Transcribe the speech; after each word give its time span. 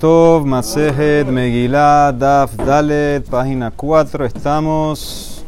Tov, 0.00 0.46
Masejet, 0.46 1.28
Megillah, 1.28 2.16
Daf, 2.16 2.56
Dalet, 2.56 3.20
página 3.28 3.70
4. 3.70 4.24
Estamos. 4.24 5.44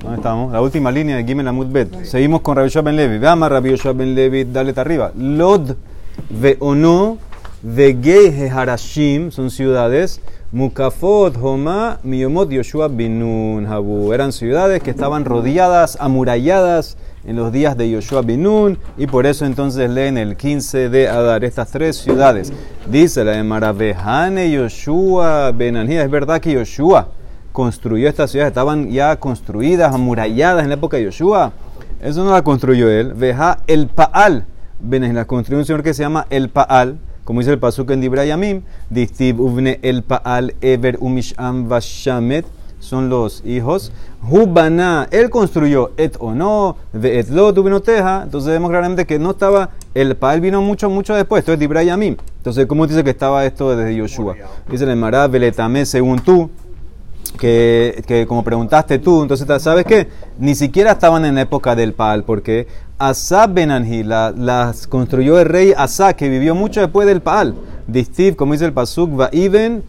¿Dónde 0.00 0.18
estamos? 0.18 0.52
La 0.52 0.60
última 0.60 0.92
línea 0.92 1.16
de 1.16 1.24
Gimel 1.24 1.48
Amud 1.48 1.66
Bet. 1.66 2.04
Seguimos 2.04 2.42
con 2.42 2.54
Rabbi 2.54 2.70
Ben 2.84 2.94
Levi. 2.94 3.18
Veamos 3.18 3.50
Rabbi 3.50 3.74
Ben 3.92 4.14
Levi, 4.14 4.44
Dalet 4.44 4.78
arriba. 4.78 5.10
Lod, 5.18 5.74
Veono, 6.30 7.18
Vegei 7.60 8.48
Harashim, 8.48 9.32
son 9.32 9.50
ciudades. 9.50 10.20
Mukafot, 10.52 11.36
Homa, 11.36 11.98
Miyomot, 12.04 12.48
Yoshua, 12.48 12.86
Binun, 12.86 13.66
Habu. 13.66 14.12
Eran 14.12 14.30
ciudades 14.32 14.80
que 14.80 14.92
estaban 14.92 15.24
rodeadas, 15.24 15.98
amuralladas 15.98 16.96
en 17.26 17.36
los 17.36 17.52
días 17.52 17.76
de 17.76 17.90
Yoshua 17.90 18.22
Binun 18.22 18.78
y 18.96 19.06
por 19.06 19.26
eso 19.26 19.44
entonces 19.44 19.90
leen 19.90 20.16
el 20.16 20.36
15 20.36 20.88
de 20.88 21.08
Adar, 21.08 21.44
estas 21.44 21.70
tres 21.70 21.96
ciudades. 21.96 22.52
Dice 22.88 23.24
la 23.24 23.32
de 23.32 23.42
Maravejane 23.42 24.50
Yoshua 24.50 25.52
Benanía, 25.52 26.02
es 26.02 26.10
verdad 26.10 26.40
que 26.40 26.52
Yoshua 26.52 27.08
construyó 27.52 28.08
estas 28.08 28.30
ciudades, 28.30 28.52
estaban 28.52 28.90
ya 28.90 29.16
construidas, 29.16 29.94
amuralladas 29.94 30.62
en 30.62 30.70
la 30.70 30.76
época 30.76 30.96
de 30.96 31.04
Yoshua. 31.04 31.52
Eso 32.00 32.24
no 32.24 32.30
la 32.30 32.42
construyó 32.42 32.88
él. 32.88 33.12
Veja 33.14 33.58
el 33.66 33.88
Paal. 33.88 34.46
La 34.80 35.24
construyó 35.24 35.58
un 35.58 35.64
señor 35.64 35.82
que 35.82 35.94
se 35.94 36.02
llama 36.02 36.26
el 36.30 36.50
Paal 36.50 36.98
como 37.26 37.40
dice 37.40 37.50
el 37.50 37.58
pasuk 37.58 37.90
en 37.90 38.00
Dibrayamim, 38.00 38.62
Distib 38.88 39.40
uvne 39.40 39.80
el 39.82 40.04
Paal 40.04 40.54
Ever 40.60 40.96
Umisham 41.00 41.68
Vashamet, 41.68 42.46
son 42.86 43.08
los 43.08 43.42
hijos. 43.44 43.92
Hubana, 44.22 45.08
él 45.10 45.28
construyó 45.28 45.90
et 45.96 46.16
o 46.18 46.32
no, 46.32 46.76
de 46.92 47.18
et 47.18 47.28
lo 47.28 47.52
teja. 47.82 48.22
Entonces 48.24 48.50
vemos 48.50 48.70
claramente 48.70 49.04
que 49.04 49.18
no 49.18 49.32
estaba, 49.32 49.70
el 49.94 50.16
Paal 50.16 50.40
vino 50.40 50.62
mucho, 50.62 50.88
mucho 50.88 51.14
después. 51.14 51.40
Esto 51.40 51.52
es 51.52 51.58
Dibrayamim. 51.58 52.16
Entonces, 52.38 52.66
¿cómo 52.66 52.86
dice 52.86 53.02
que 53.02 53.10
estaba 53.10 53.44
esto 53.44 53.76
desde 53.76 53.94
Yoshua? 53.94 54.36
Dice 54.70 54.84
el 54.84 54.96
Mará, 54.96 55.26
Veletame, 55.26 55.84
según 55.84 56.20
tú, 56.20 56.48
que, 57.38 58.02
que, 58.06 58.26
como 58.26 58.42
preguntaste 58.44 58.98
tú, 58.98 59.22
entonces, 59.22 59.46
¿sabes 59.62 59.84
qué? 59.84 60.08
Ni 60.38 60.54
siquiera 60.54 60.92
estaban 60.92 61.24
en 61.24 61.34
la 61.34 61.42
época 61.42 61.74
del 61.74 61.92
Paal, 61.92 62.24
porque 62.24 62.66
Asa 62.98 63.46
Benanji 63.46 64.04
las 64.04 64.86
construyó 64.86 65.38
el 65.38 65.46
rey 65.46 65.74
Asa, 65.76 66.14
que 66.14 66.28
vivió 66.28 66.54
mucho 66.54 66.80
después 66.80 67.06
del 67.06 67.20
Paal. 67.20 67.54
Distiv, 67.86 68.36
como 68.36 68.52
dice 68.52 68.64
el 68.64 68.72
Pasuk, 68.72 69.20
va 69.20 69.28
Iben, 69.32 69.82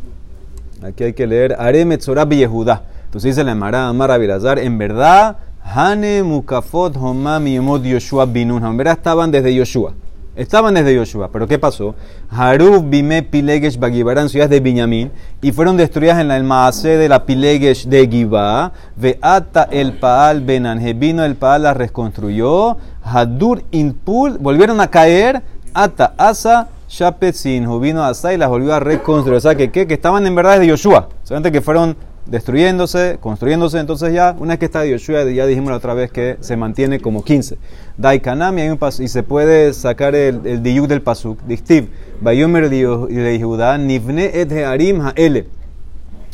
aquí 0.84 1.04
hay 1.04 1.14
que 1.14 1.28
leer, 1.28 1.56
Aremet 1.58 2.02
Sorab 2.02 2.32
Yehuda. 2.32 2.84
Entonces 3.06 3.36
dice 3.36 3.44
la 3.44 3.54
Emara 3.54 3.88
Amar 3.88 4.12
en 4.22 4.78
verdad, 4.78 5.38
Hane 5.64 6.24
Mukafot 6.24 6.96
Homam 6.96 7.46
Yemod 7.46 7.84
Yoshua 7.84 8.26
Binun, 8.26 8.66
en 8.66 8.78
verdad 8.78 8.98
estaban 8.98 9.32
desde 9.32 9.54
Yoshua. 9.54 9.94
Estaban 10.36 10.76
desde 10.76 10.94
Yoshua, 10.94 11.32
pero 11.32 11.48
¿qué 11.48 11.58
pasó? 11.58 11.96
Harub, 12.30 12.88
Bime, 12.88 13.24
Pilegesh, 13.24 13.80
Bagibarán, 13.80 14.30
ciudades 14.30 14.52
de 14.52 14.60
Binyamin, 14.60 15.12
y 15.42 15.52
fueron 15.52 15.78
destruidas 15.78 16.20
en 16.20 16.28
la 16.28 16.40
Maase 16.44 16.90
de 16.90 17.10
la 17.10 17.26
Pilegesh 17.26 17.88
de 17.88 18.08
Gibá, 18.08 18.72
Veata 18.96 19.68
el 19.72 19.94
Paal 19.94 20.42
Benanje, 20.42 20.94
vino 20.94 21.26
el 21.26 21.38
Paal, 21.38 21.64
la 21.64 21.74
reconstruyó, 21.74 22.78
Hadur 23.04 23.64
Inpul, 23.72 24.38
volvieron 24.38 24.80
a 24.80 24.90
caer, 24.90 25.42
Ata 25.74 26.14
Asa, 26.18 26.68
Shapetzin, 26.88 27.82
vino 27.82 28.04
Asa 28.04 28.34
y 28.34 28.38
las 28.38 28.50
volvió 28.50 28.74
a 28.74 28.80
reconstruir. 28.80 29.38
O 29.38 29.42
sea, 29.42 29.56
que, 29.56 29.72
que, 29.72 29.88
que 29.88 29.94
estaban 29.94 30.26
en 30.26 30.36
verdad 30.36 30.54
desde 30.54 30.68
Yoshua, 30.68 31.10
solamente 31.24 31.52
que 31.52 31.62
fueron 31.62 31.96
destruyéndose, 32.26 33.18
construyéndose, 33.20 33.80
entonces 33.80 34.14
ya, 34.14 34.36
una 34.38 34.54
vez 34.54 34.60
que 34.60 34.66
está 34.66 34.86
Yoshua, 34.86 35.24
ya 35.32 35.46
dijimos 35.46 35.72
la 35.72 35.78
otra 35.78 35.94
vez 35.94 36.12
que 36.12 36.38
se 36.42 36.58
mantiene 36.58 37.00
como 37.00 37.24
15. 37.24 37.58
Daikanami, 37.98 38.62
hay 38.62 38.70
un 38.70 38.80
y 39.00 39.08
se 39.08 39.24
puede 39.24 39.74
sacar 39.74 40.16
el, 40.16 40.46
el 40.46 40.64
diyuk 40.64 40.88
del 40.88 41.02
pasuk, 41.02 41.42
Dictiv, 41.44 41.90
Bayomer 42.22 42.70
de 42.70 43.40
Judá, 43.42 43.78
Nivne 43.78 44.32
et 44.34 44.52
Harim 44.52 45.02
Haele. 45.02 45.48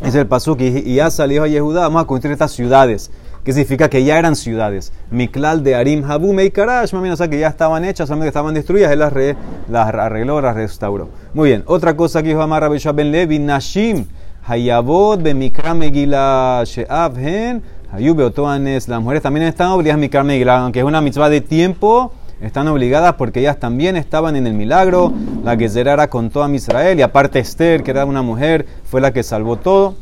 Es 0.01 0.15
el 0.15 0.27
pasuk, 0.27 0.59
y, 0.61 0.95
ya 0.95 1.09
salió 1.09 1.43
a 1.43 1.47
Yehudá, 1.47 1.81
vamos 1.81 2.03
a 2.03 2.07
construir 2.07 2.33
estas 2.33 2.51
ciudades. 2.51 3.11
¿Qué 3.43 3.51
significa? 3.51 3.89
Que 3.89 4.05
ya 4.05 4.17
eran 4.17 4.37
ciudades. 4.37 4.93
Miklal 5.11 5.63
de 5.63 5.75
Arim 5.75 6.09
Habu 6.09 6.31
Meikarash, 6.31 6.93
o 6.93 7.15
sea 7.17 7.27
que 7.27 7.39
ya 7.39 7.49
estaban 7.49 7.83
hechas, 7.83 8.07
solamente 8.07 8.29
estaban 8.29 8.53
destruidas, 8.53 8.91
él 8.91 8.99
las, 8.99 9.11
re, 9.11 9.35
las 9.69 9.93
arregló, 9.93 10.39
las 10.39 10.55
restauró. 10.55 11.09
Muy 11.33 11.49
bien, 11.49 11.63
otra 11.65 11.97
cosa 11.97 12.23
que 12.23 12.29
dijo 12.29 12.41
Amar 12.41 12.63
Rabbi 12.63 12.79
Ben 12.95 13.11
Levi, 13.11 13.39
Nashim, 13.39 14.05
Hayabot 14.47 15.21
Bemikra 15.21 15.73
Megila 15.73 16.63
Sheavhen, 16.65 17.61
Hayub 17.91 18.19
Otoanes. 18.21 18.87
Las 18.87 19.01
mujeres 19.01 19.21
también 19.21 19.45
están 19.45 19.71
obligadas 19.71 19.97
a 19.97 19.99
Mikra 19.99 20.23
Megila, 20.23 20.59
aunque 20.59 20.79
es 20.79 20.85
una 20.85 21.01
mitzvah 21.01 21.29
de 21.29 21.41
tiempo, 21.41 22.13
están 22.39 22.69
obligadas 22.69 23.15
porque 23.15 23.41
ellas 23.41 23.59
también 23.59 23.97
estaban 23.97 24.37
en 24.37 24.47
el 24.47 24.53
milagro. 24.53 25.11
La 25.43 25.57
que 25.57 25.65
era 25.65 26.09
con 26.09 26.29
toda 26.29 26.49
Israel, 26.49 26.97
y 26.97 27.01
aparte 27.01 27.39
Esther, 27.39 27.83
que 27.83 27.91
era 27.91 28.05
una 28.05 28.21
mujer, 28.21 28.65
fue 28.85 29.01
la 29.01 29.11
que 29.11 29.21
salvó 29.21 29.57
todo. 29.57 29.95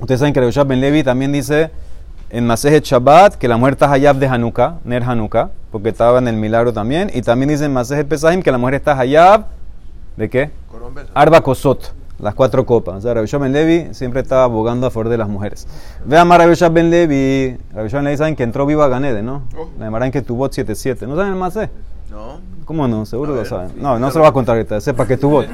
Ustedes 0.00 0.20
saben 0.20 0.34
que 0.34 0.40
Rabbi 0.40 0.68
Ben 0.68 0.80
Levi 0.82 1.02
también 1.02 1.32
dice 1.32 1.70
en 2.30 2.46
Masejet 2.46 2.84
Shabbat 2.84 3.36
que 3.36 3.48
la 3.48 3.56
mujer 3.56 3.74
está 3.74 3.90
Hayab 3.90 4.16
de 4.16 4.26
Hanukkah, 4.26 4.78
Ner 4.84 5.02
Hanukkah, 5.02 5.50
porque 5.70 5.90
estaba 5.90 6.18
en 6.18 6.28
el 6.28 6.36
milagro 6.36 6.72
también. 6.72 7.10
Y 7.12 7.22
también 7.22 7.48
dice 7.48 7.64
en 7.64 7.72
Masejet 7.72 8.06
Pesahim 8.06 8.42
que 8.42 8.52
la 8.52 8.58
mujer 8.58 8.74
está 8.74 8.98
Hayab 8.98 9.46
de 10.16 10.28
qué? 10.28 10.50
Arba 11.14 11.40
Kosot 11.40 11.94
las 12.18 12.34
cuatro 12.34 12.66
copas. 12.66 12.96
O 12.96 13.00
sea, 13.00 13.14
Rabbi 13.14 13.28
Ben 13.38 13.52
Levi 13.52 13.94
siempre 13.94 14.20
estaba 14.20 14.44
abogando 14.44 14.86
a 14.86 14.90
favor 14.90 15.08
de 15.08 15.16
las 15.16 15.28
mujeres. 15.28 15.66
Vean 16.04 16.30
a 16.30 16.38
Rabbi 16.38 16.54
Ben 16.72 16.90
Levi. 16.90 17.56
Rabbi 17.72 17.88
Ben 17.88 18.04
Levi 18.04 18.16
saben 18.16 18.36
que 18.36 18.42
entró 18.42 18.66
vivo 18.66 18.82
a 18.82 18.88
Ganede, 18.88 19.22
¿no? 19.22 19.44
Oh. 19.56 19.68
La 19.78 19.86
llamarán 19.86 20.10
que 20.10 20.22
tuvo 20.22 20.48
7-7. 20.48 21.06
¿No 21.06 21.16
saben 21.16 21.32
el 21.32 21.38
No. 22.10 22.40
¿Cómo 22.64 22.86
no? 22.86 23.06
Seguro 23.06 23.34
lo 23.34 23.44
saben. 23.44 23.72
No, 23.80 23.98
no 23.98 24.10
se 24.10 24.18
lo 24.18 24.22
va 24.22 24.30
a 24.30 24.32
contar 24.32 24.56
ahorita. 24.56 24.80
Sepa 24.80 25.06
que 25.06 25.16
tuvo. 25.16 25.44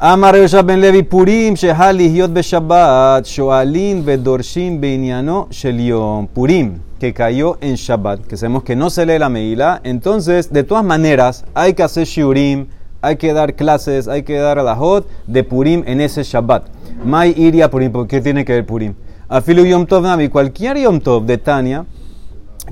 Amar 0.00 0.34
Rabbi 0.34 0.66
Ben 0.66 0.80
Levi 0.80 1.02
Purim 1.02 1.54
Shehali 1.54 2.10
Hiot 2.10 2.36
Shabbat 2.40 3.24
Shoalin 3.24 4.04
Bedorshin 4.04 4.80
Beinyano 4.80 5.48
Shelion 5.50 6.28
Purim 6.28 6.88
que 6.98 7.14
cayó 7.14 7.58
en 7.60 7.76
Shabbat, 7.76 8.26
que 8.26 8.36
sabemos 8.36 8.64
que 8.64 8.74
no 8.74 8.90
se 8.90 9.06
lee 9.06 9.18
la 9.18 9.28
Meila, 9.28 9.80
entonces, 9.84 10.52
de 10.52 10.64
todas 10.64 10.84
maneras, 10.84 11.44
hay 11.54 11.74
que 11.74 11.82
hacer 11.82 12.06
Shiurim, 12.06 12.66
hay 13.00 13.16
que 13.16 13.32
dar 13.32 13.54
clases, 13.54 14.08
hay 14.08 14.24
que 14.24 14.36
dar 14.36 14.58
a 14.58 14.62
la 14.64 14.74
hot 14.74 15.06
de 15.26 15.44
Purim 15.44 15.84
en 15.86 16.00
ese 16.00 16.24
Shabbat. 16.24 16.64
Mai 17.04 17.34
iria 17.36 17.70
Purim, 17.70 17.92
¿por 17.92 18.08
qué 18.08 18.20
tiene 18.20 18.44
que 18.44 18.52
ver 18.52 18.66
Purim? 18.66 18.94
Afilu 19.28 19.64
Yom 19.64 19.86
Tov 19.86 20.02
Navi, 20.02 20.28
cualquier 20.28 20.78
Yom 20.78 21.00
Tov 21.00 21.24
de 21.24 21.38
Tania, 21.38 21.86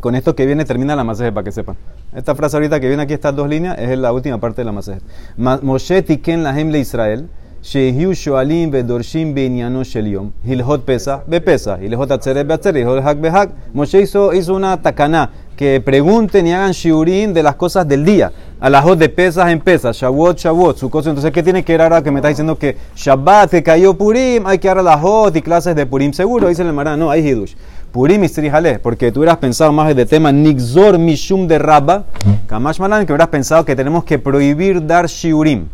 con 0.01 0.15
esto 0.15 0.35
que 0.35 0.47
viene 0.47 0.65
termina 0.65 0.97
la 0.97 1.05
masaje 1.05 1.33
para 1.33 1.45
que 1.45 1.53
sepan. 1.53 1.77
Esta 2.15 2.35
frase 2.35 2.57
ahorita 2.57 2.81
que 2.81 2.89
viene 2.89 3.03
aquí, 3.03 3.15
estas 3.15 3.35
dos 3.35 3.49
líneas, 3.49 3.79
es 3.79 3.99
la 3.99 4.13
última 4.13 4.39
parte 4.39 4.63
de 4.63 4.65
la 4.65 4.73
masaje. 4.73 5.01
Moshe 5.37 6.03
tiken 6.03 6.43
lahem 6.43 6.71
le 6.71 6.79
Israel, 6.81 7.29
shehiu 7.63 8.13
shoalim 8.13 8.71
vedorshim 8.71 9.35
beinyano 9.35 9.83
shel 9.85 10.07
yom, 10.07 10.33
hilhot 10.45 10.85
pesa 10.85 11.23
bepesa, 11.27 11.79
hilhot 11.81 12.11
atzeret 12.11 12.47
beatzeret, 12.47 12.83
hilhot 12.83 13.03
hak 13.03 13.19
behak. 13.19 13.51
Moshe 13.73 14.01
hizo, 14.01 14.33
hizo 14.33 14.55
una 14.55 14.81
takana, 14.81 15.31
que 15.57 15.81
pregunten 15.81 16.47
y 16.47 16.53
hagan 16.53 16.73
shiurim 16.73 17.33
de 17.33 17.43
las 17.43 17.57
cosas 17.57 17.89
del 17.89 18.05
día 18.05 18.31
a 18.61 18.71
las 18.71 18.99
de 18.99 19.09
pesas 19.09 19.51
en 19.51 19.61
pesas, 19.61 19.97
Shavuot, 19.97 20.39
Shavuot, 20.39 20.79
su 20.79 20.89
cosa. 20.89 21.11
Entonces, 21.11 21.31
¿qué 21.33 21.43
tiene 21.43 21.63
que 21.65 21.73
ver 21.73 21.83
ahora 21.83 22.03
que 22.03 22.11
me 22.11 22.21
está 22.21 22.29
diciendo 22.29 22.57
que 22.57 22.77
Shabbat, 22.95 23.51
que 23.51 23.63
cayó 23.63 23.95
Purim, 23.95 24.47
hay 24.47 24.59
que 24.59 24.69
dar 24.69 24.79
a 24.79 24.83
las 24.83 25.01
y 25.35 25.43
clases 25.43 25.77
de 25.77 25.85
Purim? 25.85 26.13
Seguro, 26.13 26.49
dice 26.49 26.63
el 26.63 26.73
Marán, 26.73 26.99
no, 26.99 27.11
hay 27.11 27.27
Hidush. 27.27 27.55
Purim 27.97 28.25
y 28.25 28.29
Strihale, 28.29 28.79
porque 28.79 29.11
tú 29.11 29.21
hubieras 29.21 29.39
pensado 29.39 29.73
más 29.73 29.97
de 29.97 30.05
tema 30.05 30.31
Nixor 30.31 30.99
Mishum 30.99 31.49
de 31.49 31.59
Rabba, 31.59 32.05
Kamash 32.47 32.79
Malan, 32.79 33.07
que 33.07 33.13
hubieras 33.15 33.29
pensado 33.29 33.65
que 33.65 33.75
tenemos 33.75 34.05
que 34.05 34.19
prohibir 34.19 34.87
dar 34.87 35.07
Shiurim 35.07 35.65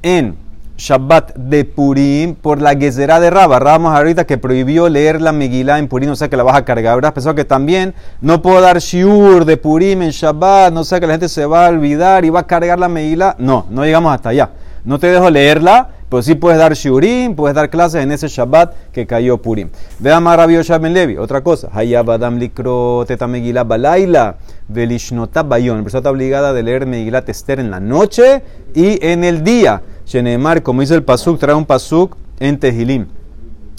en 0.00 0.36
Shabbat 0.78 1.34
de 1.34 1.66
Purim 1.66 2.34
por 2.34 2.62
la 2.62 2.74
Gezerá 2.74 3.20
de 3.20 3.28
Rabba. 3.28 3.58
Rabba 3.58 3.94
ahorita 3.94 4.24
que 4.24 4.38
prohibió 4.38 4.88
leer 4.88 5.20
la 5.20 5.32
Megilá 5.32 5.78
en 5.78 5.86
Purim, 5.86 6.08
o 6.08 6.16
sea 6.16 6.30
que 6.30 6.38
la 6.38 6.44
vas 6.44 6.56
a 6.56 6.64
cargar. 6.64 6.94
Habrás 6.94 7.12
pensado 7.12 7.34
que 7.34 7.44
también 7.44 7.92
no 8.22 8.40
puedo 8.40 8.62
dar 8.62 8.78
Shiur 8.78 9.44
de 9.44 9.58
Purim 9.58 10.00
en 10.00 10.12
Shabbat, 10.12 10.72
no 10.72 10.82
sé 10.82 10.98
que 10.98 11.06
la 11.06 11.12
gente 11.12 11.28
se 11.28 11.44
va 11.44 11.66
a 11.66 11.68
olvidar 11.68 12.24
y 12.24 12.30
va 12.30 12.40
a 12.40 12.46
cargar 12.46 12.78
la 12.78 12.88
Megilá. 12.88 13.36
No, 13.38 13.66
no 13.68 13.84
llegamos 13.84 14.14
hasta 14.14 14.30
allá. 14.30 14.48
No 14.82 14.98
te 14.98 15.08
dejo 15.08 15.28
leerla, 15.28 15.90
pero 16.08 16.22
sí 16.22 16.36
puedes 16.36 16.58
dar 16.58 16.72
Shiurim, 16.74 17.34
puedes 17.34 17.54
dar 17.54 17.68
clases 17.68 18.02
en 18.02 18.12
ese 18.12 18.28
Shabbat 18.28 18.74
que 18.92 19.06
cayó 19.06 19.38
Purim. 19.38 19.70
Vea 19.98 20.20
más 20.20 20.36
Rabbi 20.36 20.56
Ben 20.80 20.94
Levi, 20.94 21.16
otra 21.16 21.42
cosa. 21.42 21.68
Hayabadam 21.72 22.38
likro 22.38 23.04
teta 23.06 23.26
Megilá 23.26 23.64
balaila 23.64 24.36
velishnota 24.68 25.42
bayon. 25.42 25.78
La 25.78 25.82
persona 25.82 25.98
está 26.00 26.10
obligada 26.10 26.52
de 26.52 26.62
leer 26.62 26.86
Megilá 26.86 27.24
Tester 27.24 27.58
en 27.58 27.70
la 27.70 27.80
noche 27.80 28.42
y 28.74 29.04
en 29.04 29.24
el 29.24 29.42
día. 29.42 29.82
Shenemar, 30.06 30.62
como 30.62 30.82
dice 30.82 30.94
el 30.94 31.02
Pasuk, 31.02 31.40
trae 31.40 31.54
un 31.56 31.66
Pasuk 31.66 32.16
en 32.38 32.60
Tehilim. 32.60 33.06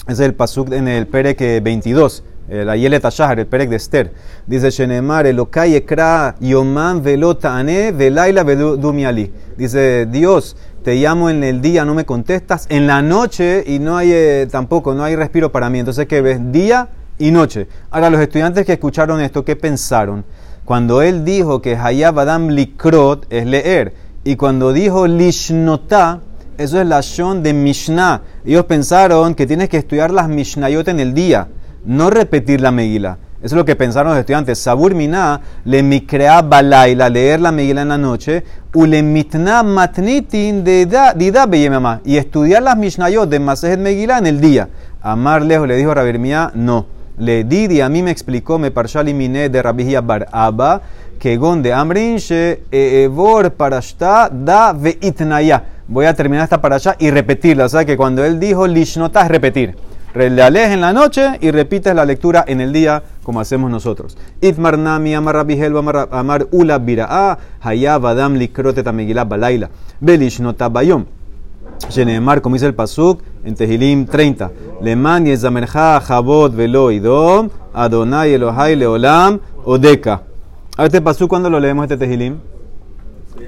Es 0.06 0.20
el 0.20 0.34
Pasuk 0.34 0.72
en 0.72 0.86
el 0.88 1.06
Perek 1.06 1.62
22, 1.62 2.24
el 2.48 2.68
Ayelet 2.68 3.04
Ashahar, 3.04 3.40
el 3.40 3.46
Perek 3.46 3.68
de 3.68 3.76
Esther. 3.76 4.12
Dice 4.46 4.70
Shenemar, 4.70 5.26
Elokai 5.26 5.74
Ekra 5.74 6.34
Yoman 6.40 7.02
Velotane 7.02 7.92
Velaila 7.92 8.42
Veludumiali. 8.42 9.32
Dice, 9.56 10.06
Dios, 10.06 10.56
te 10.82 10.94
llamo 10.94 11.28
en 11.28 11.44
el 11.44 11.60
día, 11.60 11.84
no 11.84 11.94
me 11.94 12.06
contestas. 12.06 12.66
En 12.70 12.86
la 12.86 13.02
noche 13.02 13.62
y 13.66 13.78
no 13.78 13.96
hay 13.96 14.12
eh, 14.12 14.48
tampoco, 14.50 14.94
no 14.94 15.04
hay 15.04 15.16
respiro 15.16 15.52
para 15.52 15.68
mí. 15.68 15.78
Entonces, 15.78 16.06
¿qué 16.06 16.22
ves? 16.22 16.52
Día 16.52 16.88
y 17.18 17.30
noche. 17.30 17.68
Ahora, 17.90 18.10
los 18.10 18.20
estudiantes 18.20 18.64
que 18.64 18.74
escucharon 18.74 19.20
esto, 19.20 19.44
¿qué 19.44 19.56
pensaron? 19.56 20.24
Cuando 20.64 21.02
él 21.02 21.24
dijo 21.24 21.62
que 21.62 21.76
Hayab 21.76 22.18
Adam 22.18 22.48
Likrot 22.48 23.26
es 23.30 23.46
leer 23.46 23.94
y 24.24 24.36
cuando 24.36 24.72
dijo 24.72 25.06
lishnotá, 25.06 26.20
Eso 26.58 26.80
es 26.80 26.86
la 26.86 27.00
Shon 27.00 27.42
de 27.42 27.52
Mishnah. 27.52 28.22
Ellos 28.44 28.64
pensaron 28.64 29.34
que 29.34 29.46
tienes 29.46 29.68
que 29.68 29.76
estudiar 29.76 30.10
las 30.10 30.28
Mishnayot 30.28 30.88
en 30.88 31.00
el 31.00 31.14
día, 31.14 31.48
no 31.88 32.10
repetir 32.10 32.60
la 32.60 32.70
Megila. 32.70 33.16
Eso 33.38 33.46
es 33.46 33.52
lo 33.52 33.64
que 33.64 33.76
pensaron 33.76 34.10
los 34.10 34.18
estudiantes. 34.18 34.58
Sabur 34.58 34.94
Miná 34.94 35.40
le 35.64 35.82
mikrea 35.82 36.42
balaila, 36.42 37.08
leer 37.08 37.40
la 37.40 37.50
Megila 37.50 37.82
en 37.82 37.88
la 37.88 37.98
noche, 37.98 38.44
u 38.74 38.84
le 38.84 39.02
mitna 39.02 39.62
matnitin 39.62 40.64
de 40.64 40.86
dida 41.16 41.48
Y 42.04 42.16
estudiar 42.18 42.62
las 42.62 42.76
Mishnayot 42.76 43.28
de 43.28 43.40
Masejet 43.40 43.78
Megila 43.78 44.18
en 44.18 44.26
el 44.26 44.40
día. 44.40 44.68
Amar 45.00 45.42
lejos 45.42 45.66
le 45.66 45.76
dijo 45.76 45.94
Rabirmía, 45.94 46.50
no. 46.54 46.86
Le 47.16 47.44
di 47.44 47.80
a 47.80 47.88
mí 47.88 48.02
me 48.02 48.10
explicó, 48.10 48.58
me 48.58 48.70
parshal 48.70 49.12
miné 49.14 49.48
de 49.48 49.62
Rabihia 49.62 50.00
bar 50.02 50.28
Abba, 50.30 50.82
que 51.18 51.36
gonde 51.36 51.72
amrinche 51.72 52.62
evor 52.70 53.52
parashta 53.52 54.28
da 54.30 54.72
veitnaya. 54.72 55.64
Voy 55.88 56.04
a 56.04 56.14
terminar 56.14 56.44
esta 56.44 56.60
parasha 56.60 56.96
y 56.98 57.10
repetirla. 57.10 57.64
O 57.64 57.68
sea 57.68 57.84
que 57.84 57.96
cuando 57.96 58.24
él 58.24 58.38
dijo 58.38 58.66
lishnota 58.66 59.22
es 59.22 59.28
repetir. 59.28 59.87
Le 60.14 60.42
alejes 60.42 60.72
en 60.72 60.80
la 60.80 60.92
noche 60.92 61.38
y 61.40 61.50
repites 61.50 61.94
la 61.94 62.04
lectura 62.04 62.44
en 62.46 62.60
el 62.60 62.72
día 62.72 63.02
como 63.22 63.40
hacemos 63.40 63.70
nosotros. 63.70 64.16
Itmar 64.40 64.78
nami 64.78 65.14
amar 65.14 65.34
rabihel 65.34 65.76
amar 66.10 66.46
ula 66.50 66.78
bira'a 66.78 67.38
hayab 67.60 68.06
adam 68.06 68.34
likrote 68.34 68.82
tamegila 68.82 69.24
balaila. 69.24 69.68
Belishnota 70.00 70.68
bayom. 70.68 71.04
Shenemar, 71.90 72.40
como 72.40 72.54
dice 72.54 72.66
el 72.66 72.74
Pasuk 72.74 73.20
en 73.44 73.54
Tehilim 73.54 74.06
30. 74.06 74.50
Leman 74.82 75.26
yezamerja 75.26 76.00
jabot 76.00 76.52
velo 76.54 76.90
idom 76.90 77.50
Adonai 77.72 78.32
Elohai 78.32 78.76
leolam 78.76 79.38
odeka. 79.64 80.22
A 80.76 80.86
este 80.86 81.00
Pasuk, 81.00 81.28
¿cuándo 81.28 81.50
lo 81.50 81.60
leemos 81.60 81.84
este 81.84 81.96
Tehilim? 81.96 82.38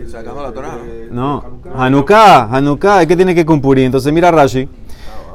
Sacando 0.07 0.43
la 0.43 0.53
Torah. 0.53 0.79
No, 1.11 1.43
Hanukkah, 1.75 2.49
Hanukkah, 2.51 3.07
que 3.07 3.17
tiene 3.17 3.35
que 3.35 3.45
cumplir. 3.45 3.85
Entonces 3.85 4.13
mira 4.13 4.31
Rashi. 4.31 4.69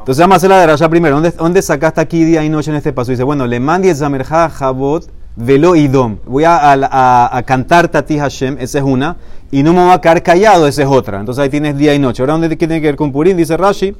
Entonces 0.06 0.22
vamos 0.22 0.36
a 0.36 0.38
hacer 0.38 0.50
la 0.52 0.60
de 0.60 0.68
Rashi 0.68 0.88
primero. 0.88 1.16
¿Dónde, 1.16 1.32
¿Dónde 1.32 1.64
sacaste 1.64 2.00
aquí 2.00 2.24
día 2.24 2.44
y 2.44 2.48
noche 2.48 2.70
en 2.70 2.78
este 2.78 2.94
paso? 2.94 3.10
Dice, 3.10 3.24
bueno, 3.24 3.48
le 3.48 3.60
mandi 3.60 3.92
zamerja 3.92 4.52
jabot 4.52 5.10
velo 5.36 5.76
idom. 5.76 6.18
Voy 6.28 6.44
a, 6.44 6.58
a, 6.58 7.36
a, 7.36 7.42
cantar 7.42 7.88
Tati 7.88 8.20
Hashem, 8.20 8.58
esa 8.60 8.78
es 8.78 8.84
una. 8.84 9.18
Y 9.50 9.64
no 9.64 9.74
me 9.74 9.84
voy 9.84 9.92
a 9.92 10.00
quedar 10.00 10.22
callado, 10.22 10.68
esa 10.68 10.84
es 10.84 10.88
otra. 10.88 11.20
Entonces 11.20 11.42
ahí 11.42 11.50
tienes 11.50 11.76
día 11.76 11.96
y 11.96 11.98
noche. 11.98 12.22
Ahora, 12.22 12.34
¿dónde 12.34 12.56
tiene 12.56 12.80
que 12.80 12.86
ver 12.86 12.96
con 12.96 13.12
Purim? 13.12 13.36
Dice 13.36 13.58
Rashi. 13.58 13.96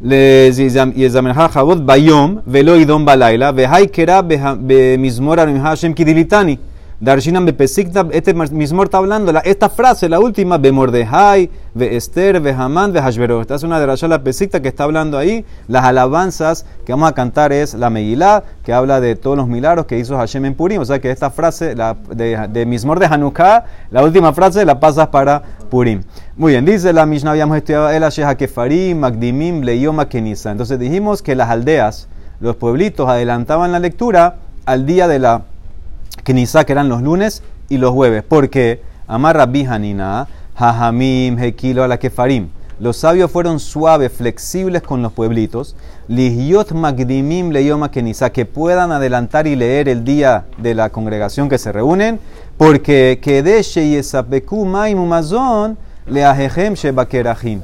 Le 0.00 0.52
zamerja 1.10 1.48
jabot 1.48 1.84
bayom 1.84 2.42
velo 2.46 2.76
idom 2.76 3.04
balaila. 3.04 3.50
Vehai 3.50 3.88
kera 3.88 4.22
be 4.22 4.96
mismor 4.98 5.40
Hashem 5.40 5.94
kidilitani. 5.94 6.60
Darshinam 7.00 7.46
Bepesikta, 7.46 8.06
este 8.12 8.34
mismo 8.34 8.82
está 8.82 8.98
hablando, 8.98 9.32
la, 9.32 9.40
esta 9.40 9.70
frase, 9.70 10.06
la 10.06 10.20
última, 10.20 10.58
Bemordehai, 10.58 11.48
Be 11.72 11.96
Esther, 11.96 12.40
Be 12.40 12.52
Haman, 12.52 12.92
Be 12.92 13.00
Hashvero. 13.00 13.40
Esta 13.40 13.54
es 13.54 13.62
una 13.62 13.80
de 13.80 13.86
las 13.86 14.00
que 14.02 14.68
está 14.68 14.84
hablando 14.84 15.16
ahí. 15.16 15.46
Las 15.66 15.84
alabanzas 15.84 16.66
que 16.84 16.92
vamos 16.92 17.08
a 17.08 17.14
cantar 17.14 17.54
es 17.54 17.72
la 17.72 17.88
Megilá, 17.88 18.44
que 18.62 18.74
habla 18.74 19.00
de 19.00 19.16
todos 19.16 19.34
los 19.34 19.48
milagros 19.48 19.86
que 19.86 19.98
hizo 19.98 20.18
Hashem 20.18 20.44
en 20.44 20.54
Purim. 20.54 20.82
O 20.82 20.84
sea 20.84 21.00
que 21.00 21.10
esta 21.10 21.30
frase 21.30 21.74
de, 21.74 22.48
de 22.52 22.66
Mismor 22.66 23.00
de 23.00 23.06
Hanukkah, 23.06 23.64
la 23.90 24.04
última 24.04 24.34
frase 24.34 24.66
la 24.66 24.78
pasas 24.78 25.08
para 25.08 25.40
Purim. 25.70 26.02
Muy 26.36 26.52
bien, 26.52 26.66
dice 26.66 26.92
la 26.92 27.06
Mishnah, 27.06 27.30
habíamos 27.30 27.56
estudiado 27.56 27.88
el 27.88 28.04
Asheha 28.04 28.34
Kefarim, 28.34 28.98
Magdimim, 28.98 29.62
Leyoma, 29.62 30.06
Kenisa. 30.06 30.50
Entonces 30.50 30.78
dijimos 30.78 31.22
que 31.22 31.34
las 31.34 31.48
aldeas, 31.48 32.08
los 32.40 32.56
pueblitos, 32.56 33.08
adelantaban 33.08 33.72
la 33.72 33.78
lectura 33.78 34.36
al 34.66 34.84
día 34.84 35.08
de 35.08 35.18
la 35.18 35.44
Knisá, 36.30 36.64
que 36.64 36.72
eran 36.72 36.88
los 36.88 37.02
lunes 37.02 37.42
y 37.68 37.78
los 37.78 37.92
jueves. 37.92 38.22
Porque 38.26 38.82
Amar 39.06 39.48
Bihanina, 39.50 40.28
Jajamim, 40.56 41.38
Hekilo, 41.38 41.86
la 41.86 41.98
Kefarim. 41.98 42.48
Los 42.78 42.96
sabios 42.96 43.30
fueron 43.30 43.60
suaves, 43.60 44.10
flexibles 44.10 44.82
con 44.82 45.02
los 45.02 45.12
pueblitos. 45.12 45.76
Lihyot 46.08 46.72
Magdimim 46.72 47.50
Leyoma 47.50 47.90
Kenisa, 47.90 48.30
que 48.30 48.46
puedan 48.46 48.90
adelantar 48.90 49.46
y 49.46 49.54
leer 49.54 49.88
el 49.88 50.02
día 50.02 50.46
de 50.56 50.74
la 50.74 50.88
congregación 50.88 51.48
que 51.48 51.58
se 51.58 51.72
reúnen. 51.72 52.18
Porque 52.56 53.20
Kedeshe 53.22 53.84
y 53.84 53.96
Esapeku 53.96 54.64
Maimumazon 54.64 55.76
Leajehem 56.06 56.74
Shebakerahim. 56.74 57.60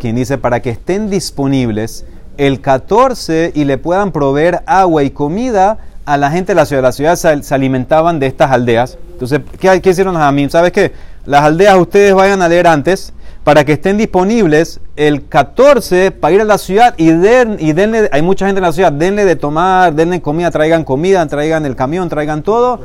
Quien 0.00 0.16
dice 0.16 0.38
para 0.38 0.60
que 0.60 0.70
estén 0.70 1.10
disponibles 1.10 2.06
el 2.38 2.60
14 2.60 3.52
y 3.54 3.64
le 3.64 3.76
puedan 3.76 4.12
proveer 4.12 4.62
agua 4.66 5.02
y 5.02 5.10
comida 5.10 5.78
a 6.04 6.16
la 6.16 6.30
gente 6.30 6.52
de 6.52 6.56
la 6.56 6.66
ciudad. 6.66 6.82
Las 6.82 6.96
ciudades 6.96 7.20
se, 7.20 7.54
alimentaban 7.54 8.18
de 8.18 8.26
estas 8.26 8.50
aldeas. 8.50 8.98
Entonces, 9.12 9.40
¿qué, 9.58 9.80
qué 9.80 9.90
hicieron 9.90 10.16
a 10.16 10.30
mí? 10.32 10.48
¿Sabes 10.50 10.72
qué? 10.72 10.92
Las 11.24 11.42
aldeas 11.42 11.76
ustedes 11.76 12.14
vayan 12.14 12.42
a 12.42 12.48
leer 12.48 12.66
antes 12.66 13.12
para 13.44 13.64
que 13.64 13.74
estén 13.74 13.98
disponibles 13.98 14.80
el 14.96 15.26
14 15.28 16.10
para 16.10 16.34
ir 16.34 16.40
a 16.40 16.44
la 16.44 16.56
ciudad 16.56 16.94
y, 16.96 17.10
den, 17.10 17.58
y 17.60 17.74
denle, 17.74 18.08
hay 18.10 18.22
mucha 18.22 18.46
gente 18.46 18.58
en 18.58 18.64
la 18.64 18.72
ciudad, 18.72 18.90
denle 18.90 19.26
de 19.26 19.36
tomar, 19.36 19.94
denle 19.94 20.22
comida, 20.22 20.50
traigan 20.50 20.82
comida, 20.82 21.26
traigan 21.26 21.66
el 21.66 21.76
camión, 21.76 22.08
traigan 22.08 22.42
todo, 22.42 22.80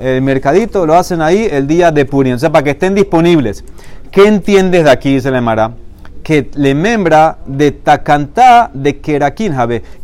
el 0.00 0.20
mercadito, 0.20 0.84
lo 0.84 0.94
hacen 0.94 1.22
ahí 1.22 1.48
el 1.50 1.68
día 1.68 1.92
de 1.92 2.04
Purim, 2.04 2.34
o 2.34 2.38
sea, 2.38 2.50
para 2.50 2.64
que 2.64 2.70
estén 2.70 2.96
disponibles. 2.96 3.64
¿Qué 4.10 4.26
entiendes 4.26 4.84
de 4.84 4.90
aquí, 4.90 5.14
dice 5.14 5.30
Mara? 5.40 5.70
Que 6.22 6.50
le 6.54 6.74
membra 6.74 7.38
de 7.46 7.72
Takantá 7.72 8.70
de 8.72 9.00
Kerakin, 9.00 9.54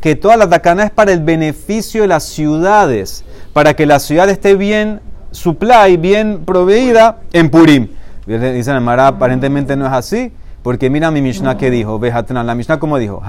que 0.00 0.16
toda 0.16 0.36
la 0.36 0.48
Takana 0.48 0.84
es 0.84 0.90
para 0.90 1.12
el 1.12 1.20
beneficio 1.20 2.02
de 2.02 2.08
las 2.08 2.24
ciudades, 2.24 3.24
para 3.52 3.74
que 3.74 3.86
la 3.86 3.98
ciudad 3.98 4.28
esté 4.28 4.56
bien 4.56 5.00
supply, 5.30 5.96
bien 5.96 6.44
proveída 6.44 7.18
en 7.32 7.50
Purim. 7.50 7.88
Dice 8.26 8.80
Mara, 8.80 9.08
aparentemente 9.08 9.76
no 9.76 9.86
es 9.86 9.92
así, 9.92 10.32
porque 10.62 10.90
mira 10.90 11.10
mi 11.10 11.22
Mishnah 11.22 11.56
que 11.56 11.70
dijo, 11.70 12.00
la 12.00 12.54
Mishnah 12.54 12.78
como 12.78 12.98
dijo, 12.98 13.22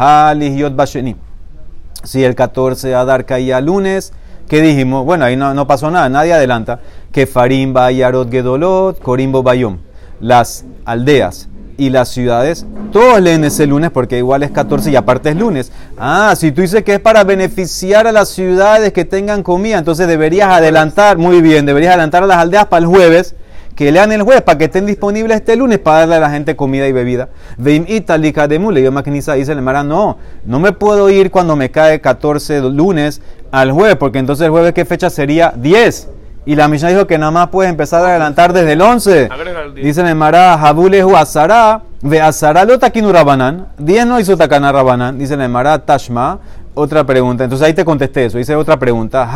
Si 2.04 2.24
el 2.24 2.36
14 2.36 2.96
Adar 2.96 3.26
caía 3.26 3.62
lunes, 3.62 4.14
¿qué 4.48 4.62
dijimos? 4.62 5.06
Bueno, 5.06 5.26
ahí 5.26 5.36
no, 5.36 5.54
no 5.54 5.68
pasó 5.68 5.92
nada, 5.92 6.10
nadie 6.10 6.34
adelanta. 6.34 6.80
Que 7.12 7.28
Farim 7.28 7.74
Bayarot 7.74 8.32
Gedolot, 8.32 9.00
Corimbo 9.00 9.44
Bayom. 9.44 9.78
Las 10.20 10.66
aldeas 10.84 11.48
y 11.78 11.90
las 11.92 12.10
ciudades, 12.10 12.66
todos 12.92 13.22
leen 13.22 13.44
ese 13.44 13.68
lunes 13.68 13.92
porque 13.92 14.18
igual 14.18 14.44
es 14.44 14.52
14 14.52 14.92
y 14.92 14.96
aparte 14.96 15.30
es 15.30 15.36
lunes. 15.36 15.72
Ah, 15.98 16.34
si 16.36 16.52
tú 16.52 16.62
dices 16.62 16.84
que 16.84 16.96
es 16.96 17.00
para 17.00 17.24
beneficiar 17.24 18.08
a 18.08 18.12
las 18.12 18.30
ciudades 18.30 18.92
que 18.94 19.06
tengan 19.06 19.44
comida, 19.44 19.78
entonces 19.78 20.08
deberías 20.08 20.50
adelantar, 20.50 21.18
muy 21.18 21.42
bien, 21.42 21.66
deberías 21.66 21.92
adelantar 21.92 22.24
a 22.24 22.28
las 22.28 22.38
aldeas 22.38 22.66
para 22.66 22.82
el 22.82 22.88
jueves, 22.88 23.36
que 23.76 23.92
lean 23.92 24.12
el 24.12 24.24
jueves 24.24 24.42
para 24.42 24.58
que 24.58 24.66
estén 24.66 24.88
disponibles 24.88 25.38
este 25.38 25.56
lunes 25.56 25.78
para 25.78 26.00
darle 26.00 26.16
a 26.16 26.20
la 26.20 26.32
gente 26.32 26.56
comida 26.56 26.88
y 26.88 26.92
bebida. 26.92 27.30
Veim 27.58 27.86
italika 27.88 28.48
de 28.48 28.58
mule, 28.58 28.82
yo 28.82 28.92
maquiniza 28.92 29.34
dice 29.34 29.52
el 29.52 29.62
Mara, 29.62 29.84
no, 29.84 30.18
no 30.46 30.60
me 30.60 30.72
puedo 30.72 31.12
ir 31.12 31.30
cuando 31.30 31.56
me 31.56 31.70
cae 31.70 32.02
14 32.02 32.62
lunes 32.62 33.22
al 33.52 33.72
jueves, 33.72 33.96
porque 33.98 34.18
entonces 34.18 34.46
el 34.46 34.52
jueves 34.52 34.74
qué 34.74 34.84
fecha 34.84 35.12
sería 35.12 35.54
10. 35.56 36.10
Y 36.48 36.56
la 36.56 36.70
Mishnah 36.70 36.88
dijo 36.88 37.06
que 37.08 37.18
nada 37.18 37.30
más 37.30 37.50
puedes 37.50 37.70
empezar 37.70 38.06
a 38.06 38.08
adelantar 38.08 38.54
desde 38.54 38.72
el 38.72 38.82
11. 38.82 39.28
Dice 39.76 40.00
en 40.00 40.18
Mará, 40.18 40.58
Jabulehu 40.58 41.14
Azara, 41.18 41.82
ve 42.02 42.22
Azara 42.22 42.64
lo 42.64 42.80
taquinu 42.80 43.12
Rabanán. 43.12 43.68
10 43.78 44.06
no 44.06 44.18
hizo 44.18 44.38
takana 44.38 44.72
Rabanán. 44.72 45.20
Dice 45.20 45.34
en 45.34 45.52
Mará, 45.52 45.78
Tashma. 45.80 46.40
Otra 46.74 47.04
pregunta. 47.04 47.44
Entonces 47.44 47.68
ahí 47.68 47.74
te 47.74 47.84
contesté 47.84 48.26
eso. 48.26 48.38
Dice 48.38 48.56
otra 48.56 48.80
pregunta. 48.80 49.30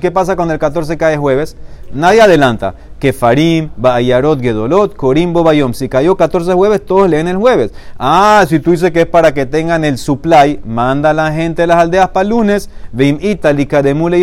¿Qué 0.00 0.10
pasa 0.10 0.34
cuando 0.34 0.54
el 0.54 0.60
14 0.60 0.96
cae 0.96 1.18
jueves? 1.18 1.58
Nadie 1.92 2.22
adelanta. 2.22 2.74
Que 2.98 3.12
Farim, 3.12 3.68
Bayarot, 3.76 4.40
Gedolot, 4.40 4.96
Corimbo, 4.96 5.42
Bayom. 5.42 5.74
Si 5.74 5.90
cayó 5.90 6.16
14 6.16 6.54
jueves, 6.54 6.86
todos 6.86 7.10
leen 7.10 7.28
el 7.28 7.36
jueves. 7.36 7.72
Ah, 7.98 8.46
si 8.48 8.60
tú 8.60 8.70
dices 8.70 8.92
que 8.92 9.00
es 9.00 9.06
para 9.06 9.34
que 9.34 9.44
tengan 9.44 9.84
el 9.84 9.98
supply, 9.98 10.60
manda 10.64 11.10
a 11.10 11.12
la 11.12 11.32
gente 11.32 11.62
de 11.62 11.66
las 11.66 11.78
aldeas 11.78 12.08
para 12.10 12.22
el 12.22 12.30
lunes. 12.30 12.70
Veim 12.92 13.18
Italika 13.20 13.82
de 13.82 13.92
Mule 13.92 14.18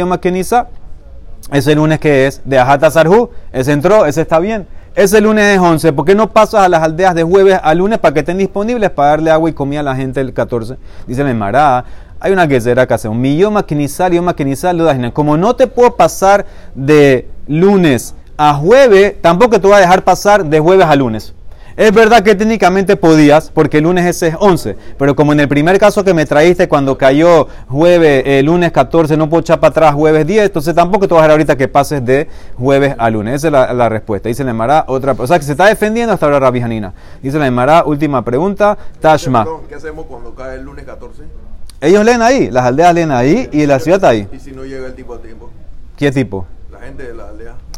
ese 1.51 1.75
lunes 1.75 1.99
que 1.99 2.27
es 2.27 2.41
de 2.43 2.59
Ajata 2.59 2.91
Sarhu, 2.91 3.29
ese 3.51 3.71
entró, 3.71 4.05
ese 4.05 4.21
está 4.21 4.39
bien. 4.39 4.67
Ese 4.95 5.21
lunes 5.21 5.45
es 5.55 5.59
11. 5.59 5.93
¿Por 5.93 6.05
qué 6.05 6.15
no 6.15 6.31
pasas 6.33 6.63
a 6.63 6.69
las 6.69 6.81
aldeas 6.81 7.13
de 7.13 7.21
jueves 7.21 7.59
a 7.61 7.73
lunes 7.75 7.99
para 7.99 8.15
que 8.15 8.21
estén 8.21 8.39
disponibles 8.39 8.89
para 8.89 9.09
darle 9.09 9.29
agua 9.29 9.49
y 9.49 9.53
comida 9.53 9.81
a 9.81 9.83
la 9.83 9.95
gente 9.95 10.19
el 10.19 10.33
14? 10.33 10.75
Dice 11.05 11.21
el 11.21 11.35
Mará. 11.35 11.85
Hay 12.19 12.31
una 12.31 12.47
será 12.59 12.87
que 12.87 12.95
hace 12.95 13.07
un 13.07 13.21
millón 13.21 13.53
maquinizar 13.53 14.11
y 14.11 14.17
un 14.17 14.25
maquinizar 14.25 14.75
Como 15.13 15.37
no 15.37 15.55
te 15.55 15.67
puedo 15.67 15.95
pasar 15.95 16.47
de 16.73 17.27
lunes 17.47 18.15
a 18.37 18.55
jueves, 18.55 19.21
tampoco 19.21 19.61
te 19.61 19.67
voy 19.67 19.75
a 19.75 19.79
dejar 19.79 20.03
pasar 20.03 20.43
de 20.43 20.59
jueves 20.59 20.87
a 20.87 20.95
lunes. 20.95 21.35
Es 21.77 21.93
verdad 21.93 22.23
que 22.23 22.33
técnicamente 22.33 22.95
podías, 22.95 23.51
porque 23.51 23.77
el 23.77 23.83
lunes 23.83 24.03
ese 24.03 24.29
es 24.29 24.35
11, 24.39 24.75
pero 24.97 25.15
como 25.15 25.31
en 25.33 25.41
el 25.41 25.47
primer 25.47 25.77
caso 25.77 26.03
que 26.03 26.11
me 26.11 26.25
traíste 26.25 26.67
cuando 26.67 26.97
cayó 26.97 27.47
jueves, 27.67 28.23
el 28.25 28.33
eh, 28.33 28.41
lunes 28.41 28.71
14, 28.71 29.15
no 29.15 29.29
puedo 29.29 29.41
echar 29.41 29.59
para 29.59 29.69
atrás 29.69 29.93
jueves 29.93 30.25
10, 30.25 30.45
entonces 30.47 30.73
tampoco 30.73 31.07
te 31.07 31.13
vas 31.13 31.19
a 31.19 31.23
dejar 31.25 31.31
ahorita 31.33 31.55
que 31.55 31.67
pases 31.67 32.03
de 32.03 32.27
jueves 32.57 32.95
a 32.97 33.11
lunes. 33.11 33.35
Esa 33.35 33.47
es 33.49 33.75
la, 33.75 33.89
respuesta. 33.89 34.27
Dice 34.27 34.43
la 34.43 34.49
Emara 34.49 34.85
otra, 34.87 35.15
o 35.15 35.27
sea 35.27 35.37
que 35.37 35.45
se 35.45 35.51
está 35.51 35.67
defendiendo 35.67 36.13
hasta 36.15 36.25
ahora 36.25 36.39
Rabbi 36.39 36.61
Janina. 36.61 36.95
Dice 37.21 37.37
la 37.37 37.45
Emara, 37.45 37.83
última 37.85 38.25
pregunta, 38.25 38.75
Tashma. 38.99 39.45
¿Qué 39.69 39.75
hacemos 39.75 40.07
cuando 40.07 40.33
cae 40.33 40.55
el 40.55 40.63
lunes 40.63 40.83
14? 40.83 41.25
Ellos 41.79 42.03
leen 42.03 42.23
ahí, 42.23 42.49
las 42.49 42.65
aldeas 42.65 42.91
leen 42.95 43.11
ahí 43.11 43.49
y 43.51 43.67
la 43.67 43.77
ciudad 43.77 43.97
está 43.97 44.09
ahí. 44.09 44.27
¿Y 44.33 44.39
si 44.39 44.51
no 44.51 44.65
llega 44.65 44.87
el 44.87 44.95
tipo 44.95 45.13
a 45.13 45.21
tiempo? 45.21 45.51
¿Qué 45.95 46.11
tipo? 46.11 46.47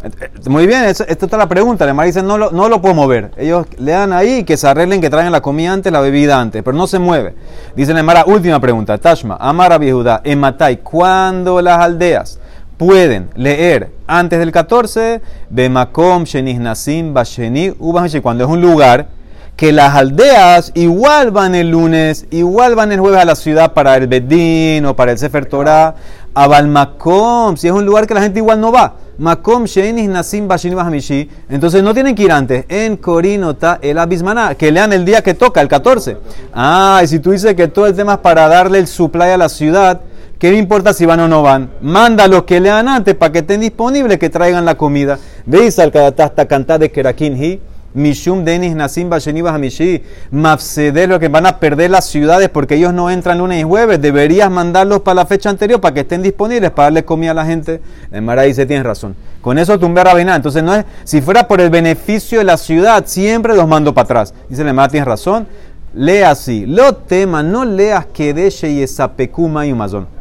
Eh, 0.04 0.50
Muy 0.50 0.68
bien, 0.68 0.84
esta 0.86 1.04
está 1.06 1.38
la 1.38 1.48
pregunta. 1.48 1.86
La 1.86 1.94
Mara 1.94 2.08
dice, 2.08 2.24
no 2.24 2.38
lo, 2.38 2.52
no 2.52 2.70
lo 2.70 2.82
puedo 2.82 2.96
mover. 2.96 3.32
Ellos 3.38 3.68
le 3.78 3.92
dan 3.92 4.14
ahí 4.14 4.44
que 4.44 4.58
se 4.58 4.68
arreglen, 4.68 5.02
que 5.02 5.10
traigan 5.10 5.32
la 5.32 5.42
comida 5.42 5.74
antes, 5.74 5.92
la 5.92 6.00
bebida 6.00 6.40
antes, 6.40 6.64
pero 6.64 6.76
no 6.76 6.88
se 6.88 7.00
mueve. 7.00 7.36
Dice 7.76 7.94
la 7.94 8.04
Mara, 8.04 8.26
última 8.26 8.60
pregunta. 8.60 8.98
Tashma, 8.98 9.38
Amara 9.40 9.78
Judá, 9.78 10.22
en 10.24 10.40
Matai, 10.40 10.78
¿cuándo 10.78 11.62
las 11.62 11.80
aldeas 11.80 12.40
pueden 12.78 13.30
leer 13.36 13.92
antes 14.08 14.40
del 14.40 14.52
14? 14.52 15.22
Bemakom, 15.50 16.24
Sheniznasim, 16.24 17.14
Basheni, 17.14 17.74
Ubasheni, 17.78 18.22
cuando 18.22 18.46
es 18.46 18.50
un 18.50 18.62
lugar 18.62 19.20
que 19.60 19.74
las 19.74 19.94
aldeas 19.94 20.72
igual 20.74 21.32
van 21.32 21.54
el 21.54 21.72
lunes, 21.72 22.26
igual 22.32 22.76
van 22.76 22.94
el 22.94 23.02
jueves 23.02 23.20
a 23.20 23.26
la 23.26 23.36
ciudad 23.36 23.74
para 23.74 23.98
el 23.98 24.08
Bedín 24.08 24.86
o 24.86 24.96
para 24.96 25.12
el 25.12 25.18
Sefer 25.18 25.48
Torah, 25.48 25.96
a 26.34 26.48
Balmakom, 26.48 27.58
si 27.58 27.68
es 27.68 27.74
un 27.74 27.86
lugar 27.86 28.08
que 28.08 28.14
la 28.14 28.22
gente 28.22 28.40
igual 28.40 28.62
no 28.62 28.72
va. 28.72 28.96
Makom 29.20 29.66
Sheinis 29.66 30.08
Nasim 30.08 30.48
Bahamishi. 30.48 31.30
Entonces 31.50 31.84
no 31.84 31.94
tienen 31.94 32.16
que 32.16 32.24
ir 32.24 32.32
antes. 32.32 32.66
En 32.70 32.96
Corinota 32.98 33.80
el 33.82 33.98
Abismaná, 33.98 34.56
que 34.56 34.72
lean 34.72 34.94
el 34.94 35.04
día 35.04 35.22
que 35.22 35.34
toca, 35.34 35.62
el 35.62 35.68
14. 35.68 36.18
Ah, 36.54 37.02
y 37.04 37.08
si 37.08 37.20
tú 37.20 37.32
dices 37.32 37.54
que 37.56 37.68
todo 37.68 37.88
el 37.88 37.96
tema 37.96 38.14
es 38.14 38.20
para 38.20 38.48
darle 38.48 38.80
el 38.80 38.88
supply 38.88 39.32
a 39.32 39.38
la 39.38 39.50
ciudad, 39.50 40.00
¿qué 40.38 40.52
me 40.52 40.58
importa 40.58 40.94
si 40.94 41.06
van 41.06 41.20
o 41.20 41.28
no 41.28 41.42
van? 41.42 41.70
Manda 41.82 42.24
a 42.24 42.28
los 42.30 42.44
que 42.44 42.62
lean 42.62 42.88
antes 42.88 43.14
para 43.16 43.34
que 43.34 43.40
estén 43.40 43.60
disponibles, 43.60 44.18
que 44.18 44.30
traigan 44.30 44.64
la 44.64 44.76
comida. 44.76 45.20
¿Veis 45.46 45.78
al 45.80 45.92
hasta 46.18 46.46
cantar 46.46 46.80
de 46.80 46.90
Kerakin 46.90 47.60
Mishum 47.94 48.44
Denis 48.44 48.76
Nasim 48.76 49.10
Basheni 49.10 49.42
Bahamishi, 49.42 50.04
Mafseder, 50.32 51.10
lo 51.10 51.20
que 51.20 51.28
van 51.28 51.46
a 51.46 51.60
perder 51.60 51.90
las 51.90 52.06
ciudades 52.06 52.50
porque 52.50 52.76
ellos 52.76 52.94
no 52.94 53.10
entran 53.10 53.40
lunes 53.40 53.62
y 53.62 53.64
jueves. 53.64 54.02
Deberías 54.02 54.52
mandarlos 54.52 55.02
para 55.02 55.16
la 55.16 55.26
fecha 55.26 55.50
anterior 55.50 55.82
para 55.82 55.94
que 55.94 56.02
estén 56.02 56.22
disponibles 56.22 56.72
para 56.72 56.88
darle 56.88 57.04
comida 57.04 57.32
a 57.32 57.34
la 57.34 57.46
gente. 57.46 57.82
El 58.12 58.22
Mara 58.22 58.44
dice: 58.44 58.66
Tienes 58.66 58.86
razón. 58.86 59.16
Con 59.42 59.58
eso 59.58 59.80
tumbé 59.80 60.02
a 60.02 60.06
Rabiná. 60.06 60.36
Entonces, 60.36 60.62
no 60.62 60.76
es, 60.76 60.86
si 61.04 61.22
fuera 61.22 61.48
por 61.48 61.62
el 61.62 61.70
beneficio 61.70 62.40
de 62.40 62.46
la 62.46 62.58
ciudad, 62.58 63.06
siempre 63.08 63.56
los 63.56 63.68
mando 63.68 63.94
para 63.94 64.06
atrás. 64.06 64.34
Dice 64.50 64.62
el 64.62 64.74
Mara: 64.74 64.90
Tienes 64.90 65.08
razón. 65.08 65.48
Lee 65.94 66.22
así: 66.22 66.66
Lo 66.68 66.96
tema, 66.96 67.42
no 67.42 67.66
leas 67.66 68.06
que 68.06 68.30
y 68.30 68.82
esapecuma 68.82 69.66
y 69.66 69.72
umazón. 69.72 70.19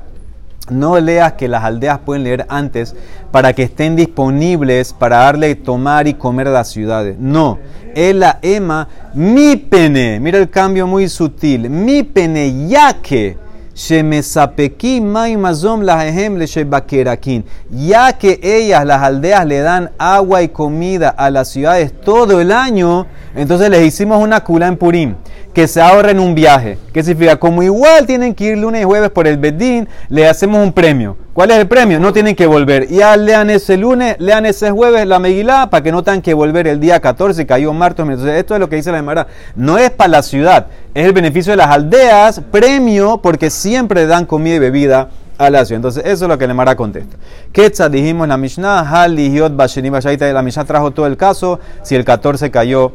No 0.70 0.98
leas 1.00 1.34
que 1.34 1.48
las 1.48 1.64
aldeas 1.64 1.98
pueden 1.98 2.24
leer 2.24 2.46
antes 2.48 2.94
para 3.30 3.52
que 3.52 3.62
estén 3.64 3.96
disponibles 3.96 4.92
para 4.92 5.18
darle 5.18 5.54
tomar 5.54 6.08
y 6.08 6.14
comer 6.14 6.48
a 6.48 6.52
las 6.52 6.68
ciudades. 6.68 7.16
No, 7.18 7.58
es 7.94 8.14
la 8.14 8.38
ema 8.42 8.88
mi 9.14 9.56
pene. 9.56 10.20
Mira 10.20 10.38
el 10.38 10.50
cambio 10.50 10.86
muy 10.86 11.08
sutil. 11.08 11.68
Mi 11.70 12.02
pene, 12.02 12.68
ya 12.68 12.94
que. 13.00 13.36
Ya 17.70 18.12
que 18.18 18.40
ellas, 18.42 18.84
las 18.84 19.02
aldeas, 19.02 19.46
le 19.46 19.60
dan 19.60 19.90
agua 19.98 20.42
y 20.42 20.48
comida 20.48 21.10
a 21.10 21.30
las 21.30 21.48
ciudades 21.48 21.92
todo 22.00 22.40
el 22.40 22.50
año, 22.50 23.06
entonces 23.36 23.70
les 23.70 23.86
hicimos 23.86 24.20
una 24.20 24.40
kula 24.42 24.66
en 24.66 24.76
Purim 24.76 25.14
que 25.52 25.66
se 25.66 25.80
ahorren 25.80 26.20
un 26.20 26.34
viaje. 26.34 26.78
¿Qué 26.92 27.02
significa? 27.02 27.36
Como 27.36 27.62
igual 27.62 28.06
tienen 28.06 28.34
que 28.34 28.44
ir 28.44 28.58
lunes 28.58 28.82
y 28.82 28.84
jueves 28.84 29.10
por 29.10 29.26
el 29.26 29.38
Bedín, 29.38 29.88
le 30.08 30.28
hacemos 30.28 30.62
un 30.62 30.72
premio. 30.72 31.16
¿Cuál 31.32 31.50
es 31.52 31.58
el 31.58 31.68
premio? 31.68 32.00
No 32.00 32.12
tienen 32.12 32.34
que 32.34 32.46
volver. 32.46 32.88
Ya 32.88 33.16
lean 33.16 33.50
ese 33.50 33.76
lunes, 33.76 34.16
lean 34.18 34.46
ese 34.46 34.70
jueves 34.70 35.06
la 35.06 35.18
Megilá 35.18 35.70
para 35.70 35.82
que 35.82 35.92
no 35.92 36.02
tengan 36.02 36.22
que 36.22 36.34
volver 36.34 36.66
el 36.66 36.80
día 36.80 37.00
14, 37.00 37.46
cayó 37.46 37.72
martes. 37.72 38.04
Entonces, 38.04 38.34
esto 38.34 38.54
es 38.54 38.60
lo 38.60 38.68
que 38.68 38.76
dice 38.76 38.90
la 38.90 38.98
Gemara. 38.98 39.26
No 39.54 39.78
es 39.78 39.90
para 39.90 40.08
la 40.08 40.22
ciudad, 40.22 40.66
es 40.94 41.06
el 41.06 41.12
beneficio 41.12 41.52
de 41.52 41.56
las 41.56 41.68
aldeas, 41.68 42.40
premio, 42.50 43.20
porque 43.22 43.50
siempre 43.50 44.06
dan 44.06 44.26
comida 44.26 44.56
y 44.56 44.58
bebida 44.58 45.10
a 45.38 45.50
la 45.50 45.64
ciudad. 45.64 45.78
Entonces, 45.78 46.04
eso 46.04 46.24
es 46.24 46.28
lo 46.28 46.36
que 46.38 46.46
la 46.46 46.52
Gemara 46.52 46.76
contesta. 46.76 47.16
Ketza 47.52 47.88
dijimos 47.88 48.26
la 48.28 48.36
Mishnah, 48.36 48.80
Hal 48.80 49.16
Bashaita, 49.52 50.32
la 50.32 50.42
Mishnah 50.42 50.64
trajo 50.64 50.90
todo 50.90 51.06
el 51.06 51.16
caso, 51.16 51.60
si 51.82 51.94
el 51.94 52.04
14 52.04 52.50
cayó 52.50 52.92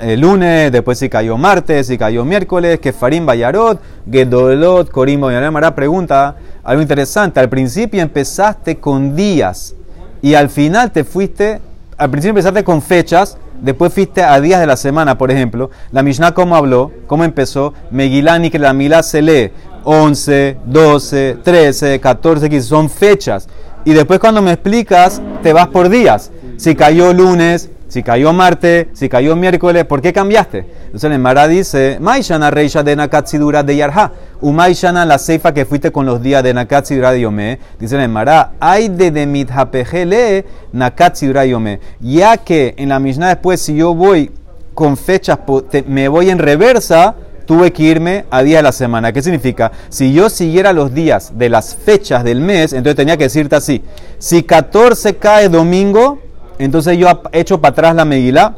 el 0.00 0.20
lunes, 0.20 0.72
después 0.72 0.98
si 0.98 1.08
cayó 1.08 1.36
martes, 1.36 1.86
si 1.86 1.96
cayó 1.96 2.24
miércoles, 2.24 2.80
que 2.80 2.92
Farim 2.92 3.26
Bayarot, 3.26 3.80
Gedolot, 4.10 4.90
Corim 4.90 5.20
Mara 5.20 5.74
pregunta 5.74 6.36
algo 6.62 6.82
interesante. 6.82 7.40
Al 7.40 7.48
principio 7.48 8.02
empezaste 8.02 8.76
con 8.76 9.14
días 9.14 9.74
y 10.20 10.34
al 10.34 10.48
final 10.48 10.90
te 10.90 11.04
fuiste, 11.04 11.60
al 11.96 12.10
principio 12.10 12.30
empezaste 12.30 12.64
con 12.64 12.82
fechas, 12.82 13.38
después 13.60 13.92
fuiste 13.92 14.22
a 14.22 14.40
días 14.40 14.60
de 14.60 14.66
la 14.66 14.76
semana, 14.76 15.16
por 15.16 15.30
ejemplo. 15.30 15.70
La 15.92 16.02
Mishnah, 16.02 16.32
¿cómo 16.32 16.56
habló? 16.56 16.90
¿Cómo 17.06 17.24
empezó? 17.24 17.74
Megilani, 17.90 18.50
que 18.50 18.58
la 18.58 18.72
Milá 18.72 19.02
se 19.02 19.22
lee 19.22 19.52
11, 19.84 20.56
12, 20.64 21.38
13, 21.42 22.00
14, 22.00 22.48
15, 22.48 22.66
son 22.66 22.90
fechas. 22.90 23.48
Y 23.84 23.92
después 23.92 24.18
cuando 24.18 24.40
me 24.40 24.52
explicas, 24.52 25.20
te 25.42 25.52
vas 25.52 25.68
por 25.68 25.88
días. 25.88 26.32
Si 26.56 26.74
cayó 26.74 27.12
lunes, 27.12 27.70
si 27.94 28.02
cayó 28.02 28.32
martes, 28.32 28.88
si 28.92 29.08
cayó 29.08 29.36
miércoles, 29.36 29.84
¿por 29.84 30.02
qué 30.02 30.12
cambiaste? 30.12 30.66
Entonces 30.86 31.12
el 31.12 31.18
Mara 31.20 31.46
dice, 31.46 31.98
Maishana 32.00 32.50
reisha 32.50 32.82
de 32.82 32.96
Nakatsidura 32.96 33.62
de 33.62 33.76
Yarha, 33.76 34.10
Umaishana 34.40 35.06
la 35.06 35.16
ceifa 35.16 35.54
que 35.54 35.64
fuiste 35.64 35.92
con 35.92 36.04
los 36.04 36.20
días 36.20 36.42
de 36.42 36.52
Nakatsidura 36.52 37.12
de 37.12 37.20
Yomé. 37.20 37.60
Dice 37.78 37.94
el 38.02 38.08
Mara, 38.08 38.54
ay 38.58 38.88
de 38.88 39.12
demit 39.12 39.48
hapejele 39.48 40.44
Nakatsidura 40.72 41.46
Yomé. 41.46 41.78
Ya 42.00 42.36
que 42.36 42.74
en 42.78 42.88
la 42.88 42.98
Mishnah 42.98 43.28
después, 43.28 43.60
si 43.60 43.76
yo 43.76 43.94
voy 43.94 44.32
con 44.74 44.96
fechas, 44.96 45.38
me 45.86 46.08
voy 46.08 46.30
en 46.30 46.40
reversa, 46.40 47.14
tuve 47.46 47.72
que 47.72 47.84
irme 47.84 48.24
a 48.28 48.42
día 48.42 48.56
de 48.56 48.64
la 48.64 48.72
semana. 48.72 49.12
¿Qué 49.12 49.22
significa? 49.22 49.70
Si 49.88 50.12
yo 50.12 50.30
siguiera 50.30 50.72
los 50.72 50.92
días 50.92 51.38
de 51.38 51.48
las 51.48 51.76
fechas 51.76 52.24
del 52.24 52.40
mes, 52.40 52.72
entonces 52.72 52.96
tenía 52.96 53.16
que 53.16 53.24
decirte 53.24 53.54
así. 53.54 53.84
Si 54.18 54.42
14 54.42 55.14
cae 55.14 55.48
domingo, 55.48 56.23
entonces 56.58 56.98
yo 56.98 57.22
echo 57.32 57.60
para 57.60 57.72
atrás 57.72 57.94
la 57.94 58.04
Megilá 58.04 58.56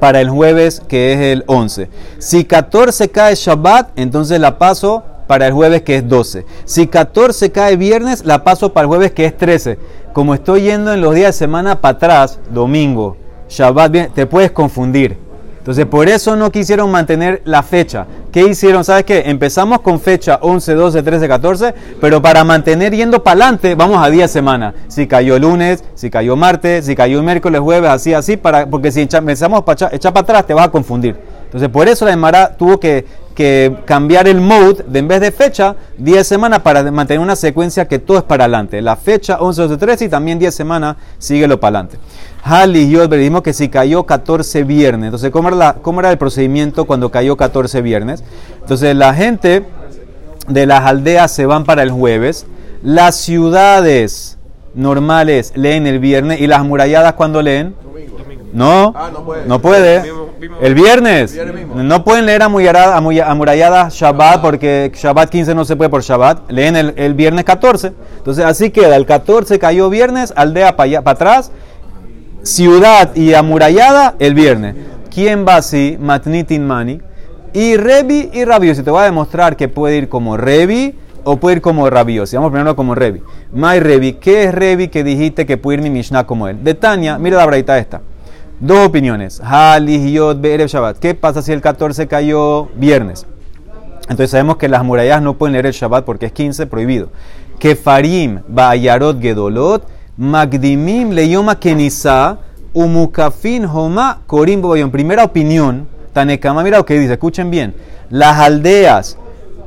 para 0.00 0.20
el 0.20 0.30
jueves 0.30 0.82
que 0.86 1.12
es 1.12 1.20
el 1.20 1.44
11. 1.46 1.88
Si 2.18 2.44
14 2.44 3.10
cae 3.10 3.34
Shabbat, 3.34 3.90
entonces 3.96 4.40
la 4.40 4.58
paso 4.58 5.02
para 5.26 5.46
el 5.46 5.52
jueves 5.52 5.82
que 5.82 5.96
es 5.96 6.08
12. 6.08 6.44
Si 6.64 6.86
14 6.86 7.50
cae 7.52 7.76
viernes, 7.76 8.24
la 8.24 8.44
paso 8.44 8.72
para 8.72 8.84
el 8.84 8.88
jueves 8.88 9.12
que 9.12 9.26
es 9.26 9.36
13. 9.36 9.78
Como 10.12 10.34
estoy 10.34 10.62
yendo 10.62 10.92
en 10.92 11.00
los 11.00 11.14
días 11.14 11.34
de 11.34 11.38
semana 11.38 11.80
para 11.80 11.96
atrás, 11.96 12.38
domingo, 12.52 13.16
Shabbat, 13.48 14.12
te 14.14 14.26
puedes 14.26 14.50
confundir. 14.50 15.23
Entonces, 15.64 15.86
por 15.86 16.10
eso 16.10 16.36
no 16.36 16.52
quisieron 16.52 16.90
mantener 16.90 17.40
la 17.46 17.62
fecha. 17.62 18.06
¿Qué 18.30 18.42
hicieron? 18.42 18.84
¿Sabes 18.84 19.04
qué? 19.04 19.22
Empezamos 19.24 19.80
con 19.80 19.98
fecha 19.98 20.38
11, 20.42 20.74
12, 20.74 21.02
13, 21.02 21.26
14, 21.26 21.74
pero 22.02 22.20
para 22.20 22.44
mantener 22.44 22.94
yendo 22.94 23.24
para 23.24 23.46
adelante, 23.46 23.74
vamos 23.74 24.04
a 24.04 24.10
10 24.10 24.30
semanas. 24.30 24.74
Si 24.88 25.06
cayó 25.06 25.38
lunes, 25.38 25.82
si 25.94 26.10
cayó 26.10 26.36
martes, 26.36 26.84
si 26.84 26.94
cayó 26.94 27.22
miércoles, 27.22 27.62
jueves, 27.62 27.88
así, 27.88 28.12
así, 28.12 28.36
para, 28.36 28.66
porque 28.66 28.92
si 28.92 29.08
empezamos 29.10 29.62
para 29.62 29.88
echar 29.90 30.12
para 30.12 30.24
atrás, 30.24 30.46
te 30.46 30.52
vas 30.52 30.66
a 30.66 30.70
confundir. 30.70 31.16
Entonces, 31.46 31.70
por 31.70 31.88
eso 31.88 32.04
la 32.04 32.12
Emara 32.12 32.54
tuvo 32.58 32.78
que, 32.78 33.06
que 33.34 33.76
cambiar 33.84 34.28
el 34.28 34.40
mode 34.40 34.84
de 34.86 34.98
en 35.00 35.08
vez 35.08 35.20
de 35.20 35.32
fecha, 35.32 35.74
10 35.98 36.26
semanas 36.26 36.60
para 36.60 36.88
mantener 36.90 37.20
una 37.20 37.34
secuencia 37.36 37.86
que 37.88 37.98
todo 37.98 38.18
es 38.18 38.22
para 38.24 38.44
adelante. 38.44 38.80
La 38.80 38.94
fecha 38.96 39.38
11, 39.40 39.62
12, 39.62 39.76
13 39.76 40.04
y 40.04 40.08
también 40.08 40.38
10 40.38 40.54
semanas, 40.54 40.96
síguelo 41.18 41.58
para 41.58 41.80
adelante. 41.80 41.98
Hali 42.44 42.80
y 42.82 42.90
yo 42.90 43.08
dijimos 43.08 43.42
que 43.42 43.52
si 43.52 43.68
cayó 43.68 44.04
14 44.04 44.64
viernes. 44.64 45.06
Entonces, 45.08 45.30
¿cómo 45.30 45.48
era, 45.48 45.56
la- 45.56 45.74
¿cómo 45.74 46.00
era 46.00 46.10
el 46.10 46.18
procedimiento 46.18 46.84
cuando 46.84 47.10
cayó 47.10 47.36
14 47.36 47.82
viernes? 47.82 48.22
Entonces, 48.60 48.94
la 48.94 49.14
gente 49.14 49.64
de 50.46 50.66
las 50.66 50.84
aldeas 50.84 51.32
se 51.32 51.46
van 51.46 51.64
para 51.64 51.82
el 51.82 51.90
jueves. 51.90 52.46
Las 52.82 53.16
ciudades 53.16 54.36
normales 54.74 55.52
leen 55.56 55.86
el 55.86 55.98
viernes 55.98 56.40
y 56.40 56.46
las 56.46 56.60
amuralladas 56.60 57.14
cuando 57.14 57.40
leen. 57.42 57.74
No, 58.52 58.92
Ah, 58.94 59.10
no 59.12 59.24
puede. 59.24 59.46
no 59.46 59.58
puede. 59.60 60.02
Mismo- 60.40 60.56
El 60.60 60.74
viernes. 60.74 61.32
viernes 61.32 61.54
mismo. 61.66 61.82
No 61.82 62.04
pueden 62.04 62.26
leer 62.26 62.42
amurallada- 62.42 62.96
amurallada 62.96 63.88
Shabbat 63.90 64.40
porque 64.42 64.90
Shabbat 64.94 65.30
15 65.30 65.54
no 65.54 65.64
se 65.64 65.76
puede 65.76 65.90
por 65.90 66.02
Shabbat. 66.02 66.50
Leen 66.50 66.76
el, 66.76 66.94
el 66.96 67.14
viernes 67.14 67.44
14. 67.44 67.92
Entonces 68.18 68.44
así 68.44 68.70
queda. 68.70 68.96
El 68.96 69.06
14 69.06 69.58
cayó 69.58 69.88
viernes, 69.90 70.32
aldea 70.36 70.76
para 70.76 71.10
atrás, 71.10 71.50
ciudad 72.42 73.14
y 73.14 73.34
amurallada 73.34 74.14
el 74.18 74.34
viernes. 74.34 74.74
¿Quién 75.12 75.44
va 75.46 75.56
así? 75.56 75.96
Matnitin 76.00 76.66
Mani. 76.66 77.00
Y 77.52 77.76
Revi 77.76 78.30
y 78.32 78.44
Rabiosi. 78.44 78.82
Te 78.82 78.90
voy 78.90 79.02
a 79.02 79.04
demostrar 79.04 79.56
que 79.56 79.68
puede 79.68 79.96
ir 79.96 80.08
como 80.08 80.36
Revi 80.36 80.94
o 81.22 81.36
puede 81.36 81.56
ir 81.56 81.62
como 81.62 81.88
Rabiosi. 81.88 82.36
Vamos 82.36 82.50
primero 82.50 82.74
como 82.74 82.94
Revi. 82.94 83.22
Mai 83.52 83.78
Revi. 83.80 84.14
¿Qué 84.14 84.44
es 84.44 84.54
Revi 84.54 84.88
que 84.88 85.04
dijiste 85.04 85.46
que 85.46 85.56
puede 85.56 85.78
ir 85.78 85.82
mi 85.84 85.90
Mishnah 85.90 86.24
como 86.24 86.48
él? 86.48 86.62
De 86.64 86.74
Tania, 86.74 87.16
mira 87.18 87.36
la 87.36 87.46
braita 87.46 87.78
esta. 87.78 88.00
Dos 88.60 88.86
opiniones. 88.86 89.40
Shabbat. 89.42 90.98
¿Qué 90.98 91.14
pasa 91.14 91.42
si 91.42 91.52
el 91.52 91.60
14 91.60 92.06
cayó 92.06 92.68
viernes? 92.76 93.26
Entonces 94.02 94.30
sabemos 94.30 94.58
que 94.58 94.68
las 94.68 94.84
murallas 94.84 95.22
no 95.22 95.34
pueden 95.34 95.54
leer 95.54 95.66
el 95.66 95.72
Shabbat 95.72 96.04
porque 96.04 96.26
es 96.26 96.32
15, 96.32 96.66
prohibido. 96.66 97.08
Kefarim, 97.58 98.40
Ba'ayarot, 98.48 99.20
Gedolot, 99.20 99.86
Magdimim, 100.16 101.10
Leyoma, 101.10 101.58
Kenisa, 101.58 102.38
Umukafin, 102.72 103.64
Homa, 103.64 104.20
Korim, 104.26 104.62
Bobayón. 104.62 104.90
Primera 104.90 105.24
opinión, 105.24 105.88
Tanekama, 106.12 106.62
mira 106.62 106.78
lo 106.78 106.86
que 106.86 106.98
dice, 106.98 107.14
escuchen 107.14 107.50
bien. 107.50 107.74
Las 108.10 108.38
aldeas 108.38 109.18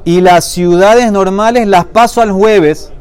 y 0.06 0.22
las 0.22 0.46
ciudades 0.46 1.12
normales 1.12 1.67
las 1.67 1.86
paso 1.86 2.22
al 2.22 2.32
jueves 2.32 2.94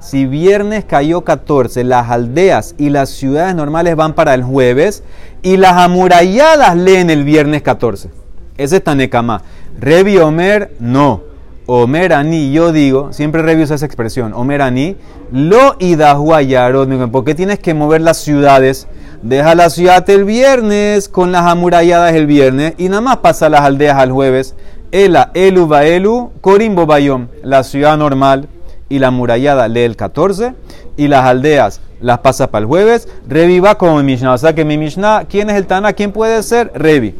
Si 0.00 0.26
viernes 0.26 0.84
cayó 0.84 1.22
14, 1.22 1.82
las 1.82 2.08
aldeas 2.08 2.76
y 2.78 2.90
las 2.90 3.10
ciudades 3.10 3.56
normales 3.56 3.96
van 3.96 4.14
para 4.14 4.32
el 4.34 4.44
jueves 4.44 5.02
y 5.42 5.56
las 5.56 5.72
amuralladas 5.72 6.76
leen 6.76 7.10
el 7.10 7.24
viernes 7.24 7.62
14. 7.62 8.08
Ese 8.56 8.76
es 8.76 8.84
Tanekama. 8.84 9.42
Revi 9.78 10.18
Omer, 10.18 10.72
no. 10.78 11.22
Omer 11.66 12.12
Ani, 12.12 12.52
yo 12.52 12.72
digo, 12.72 13.12
siempre 13.12 13.42
Revi 13.42 13.64
usa 13.64 13.74
esa 13.74 13.86
expresión. 13.86 14.32
Omer 14.34 14.62
Ani, 14.62 14.96
lo 15.32 15.76
yarot. 15.78 17.10
¿Por 17.10 17.24
qué 17.24 17.34
tienes 17.34 17.58
que 17.58 17.74
mover 17.74 18.00
las 18.00 18.18
ciudades? 18.18 18.86
Deja 19.22 19.56
la 19.56 19.68
ciudad 19.68 20.08
el 20.08 20.24
viernes 20.24 21.08
con 21.08 21.32
las 21.32 21.44
amuralladas 21.44 22.14
el 22.14 22.28
viernes 22.28 22.74
y 22.78 22.88
nada 22.88 23.00
más 23.00 23.16
pasa 23.18 23.48
las 23.48 23.62
aldeas 23.62 23.98
al 23.98 24.12
jueves. 24.12 24.54
Ela, 24.92 25.32
Elu, 25.34 25.66
Baelu, 25.66 26.30
Corimbo, 26.40 26.86
Bayom. 26.86 27.26
La 27.42 27.64
ciudad 27.64 27.98
normal 27.98 28.48
y 28.88 28.98
la 28.98 29.10
murallada 29.10 29.68
lee 29.68 29.82
el 29.82 29.96
14 29.96 30.54
y 30.96 31.08
las 31.08 31.24
aldeas 31.24 31.80
las 32.00 32.18
pasa 32.18 32.50
para 32.50 32.62
el 32.62 32.66
jueves. 32.66 33.08
Revi 33.28 33.60
va 33.60 33.76
como 33.76 33.96
mi 33.96 34.02
Mishnah. 34.02 34.32
O 34.32 34.38
sea 34.38 34.54
que 34.54 34.64
mi 34.64 34.78
Mishnah, 34.78 35.24
¿quién 35.28 35.50
es 35.50 35.56
el 35.56 35.66
Tana? 35.66 35.92
¿Quién 35.92 36.12
puede 36.12 36.42
ser? 36.42 36.70
Revi. 36.74 37.14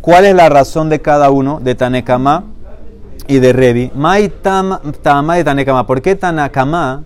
¿Cuál 0.00 0.24
es 0.24 0.34
la 0.34 0.48
razón 0.48 0.88
de 0.88 1.00
cada 1.00 1.30
uno 1.30 1.60
de 1.60 1.74
Tanekama 1.74 2.44
y 3.26 3.38
de 3.38 3.52
Revi? 3.52 3.90
Mai 3.94 4.28
Tama 4.28 4.80
de 5.36 5.44
Tanekama. 5.44 5.86
¿Por 5.86 6.02
qué 6.02 6.14
Tanakama 6.14 7.02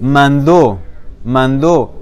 mandó, 0.00 0.78
mandó 1.24 1.94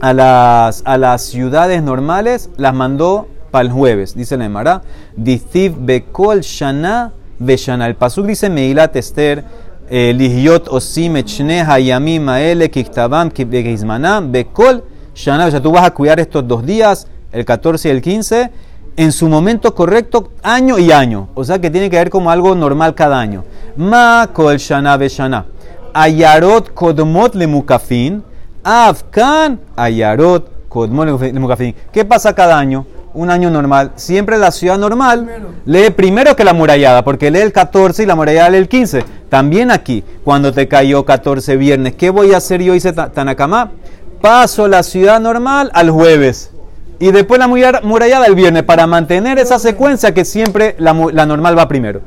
a 0.00 0.12
las, 0.12 0.82
a 0.84 0.98
las 0.98 1.22
ciudades 1.22 1.82
normales, 1.82 2.50
las 2.56 2.74
mandó 2.74 3.28
para 3.50 3.62
el 3.62 3.72
jueves? 3.72 4.14
Dice 4.14 4.36
la 4.36 4.46
Emara. 4.46 4.82
Distiv 5.16 5.76
Bekol 5.78 6.40
Shana 6.40 7.12
Beshana. 7.38 7.86
El 7.86 7.94
Pasuk 7.94 8.26
dice 8.26 8.50
Meilat 8.50 8.96
Esther 8.96 9.44
Osim 9.90 11.16
echne 11.16 11.62
hayamim 11.62 12.28
aele 12.28 12.70
kiktavam 12.70 13.30
kibegizmanam 13.30 14.32
bekol 14.32 14.82
shana. 15.14 15.46
O 15.46 15.50
sea, 15.50 15.60
tú 15.60 15.72
vas 15.72 15.84
a 15.84 15.90
cuidar 15.92 16.18
estos 16.20 16.46
dos 16.46 16.64
días, 16.64 17.06
el 17.32 17.44
14 17.44 17.88
y 17.88 17.90
el 17.90 18.00
15, 18.00 18.50
en 18.96 19.12
su 19.12 19.28
momento 19.28 19.74
correcto, 19.74 20.30
año 20.42 20.78
y 20.78 20.90
año. 20.90 21.28
O 21.34 21.44
sea, 21.44 21.58
que 21.58 21.70
tiene 21.70 21.90
que 21.90 21.96
ver 21.96 22.10
como 22.10 22.30
algo 22.30 22.54
normal 22.54 22.94
cada 22.94 23.20
año. 23.20 23.44
Ma 23.76 24.28
kol 24.32 24.56
shana 24.56 24.96
shana 25.06 25.46
Ayarot 25.92 26.72
kodmot 26.72 27.34
lemukafin. 27.34 28.22
Afkan 28.64 29.60
ayarot 29.76 30.68
kodmot 30.68 31.20
lemukafin. 31.20 31.74
¿Qué 31.92 32.04
pasa 32.04 32.34
cada 32.34 32.58
año? 32.58 32.86
un 33.14 33.30
año 33.30 33.50
normal, 33.50 33.92
siempre 33.94 34.38
la 34.38 34.50
ciudad 34.50 34.76
normal 34.76 35.28
lee 35.64 35.90
primero 35.90 36.34
que 36.34 36.44
la 36.44 36.52
murallada, 36.52 37.04
porque 37.04 37.30
lee 37.30 37.40
el 37.40 37.52
14 37.52 38.02
y 38.02 38.06
la 38.06 38.16
murallada 38.16 38.50
lee 38.50 38.58
el 38.58 38.68
15. 38.68 39.04
También 39.34 39.72
aquí, 39.72 40.04
cuando 40.22 40.52
te 40.52 40.68
cayó 40.68 41.04
14 41.04 41.56
viernes, 41.56 41.96
¿qué 41.96 42.10
voy 42.10 42.32
a 42.34 42.36
hacer 42.36 42.62
yo? 42.62 42.72
Hice 42.72 42.92
Tanakama. 42.92 43.72
Paso 44.20 44.68
la 44.68 44.84
ciudad 44.84 45.18
normal 45.18 45.72
al 45.74 45.90
jueves. 45.90 46.52
Y 47.00 47.10
después 47.10 47.40
la 47.40 47.48
murallada 47.48 48.26
el 48.26 48.36
viernes, 48.36 48.62
para 48.62 48.86
mantener 48.86 49.40
esa 49.40 49.58
secuencia 49.58 50.14
que 50.14 50.24
siempre 50.24 50.76
la, 50.78 50.92
normal 51.26 51.58
va 51.58 51.66
primero. 51.66 52.00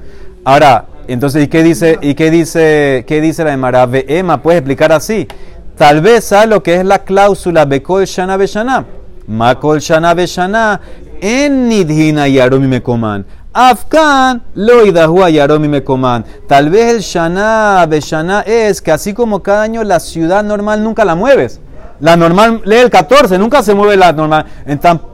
Ahora, 0.46 0.86
entonces, 1.10 1.44
¿y 1.44 1.48
qué 1.50 1.64
dice, 1.64 2.00
y 2.02 2.16
qué 2.16 2.32
dice, 2.32 3.04
qué 3.06 3.20
dice 3.20 3.44
la 3.44 3.52
de 3.52 3.58
Marave? 3.58 4.06
Emma, 4.08 4.42
puedes 4.42 4.60
explicar 4.60 4.94
así. 4.94 5.28
Tal 5.78 6.00
vez, 6.00 6.24
¿sabes 6.24 6.48
lo 6.48 6.64
que 6.64 6.76
es 6.76 6.86
la 6.86 7.00
cláusula 7.00 7.66
Bekol 7.66 8.06
Shana 8.06 8.38
Beshana? 8.38 8.86
Makol 9.28 9.80
Shana 9.80 10.14
Beshana, 10.14 10.80
en 11.20 11.68
Nidhina 11.68 12.30
Yaromi 12.30 12.68
Mekoman. 12.68 13.26
Afkan 13.60 14.44
lo 14.54 14.86
idahua 14.86 15.32
Yaromi 15.32 15.68
Mekoman. 15.68 16.24
Tal 16.48 16.70
vez 16.70 16.94
el 16.94 17.00
Shana 17.00 17.84
Beshana 17.90 18.42
es 18.42 18.84
que 18.84 18.92
así 18.92 19.16
como 19.16 19.42
cada 19.42 19.64
año 19.64 19.84
la 19.84 20.00
ciudad 20.00 20.44
normal 20.44 20.84
nunca 20.84 21.04
la 21.04 21.16
mueves. 21.16 21.60
La 22.00 22.16
normal 22.16 22.62
lee 22.66 22.76
el 22.76 22.92
14, 22.92 23.40
nunca 23.40 23.64
se 23.64 23.74
mueve 23.74 23.98
la 23.98 24.14
normal. 24.14 24.46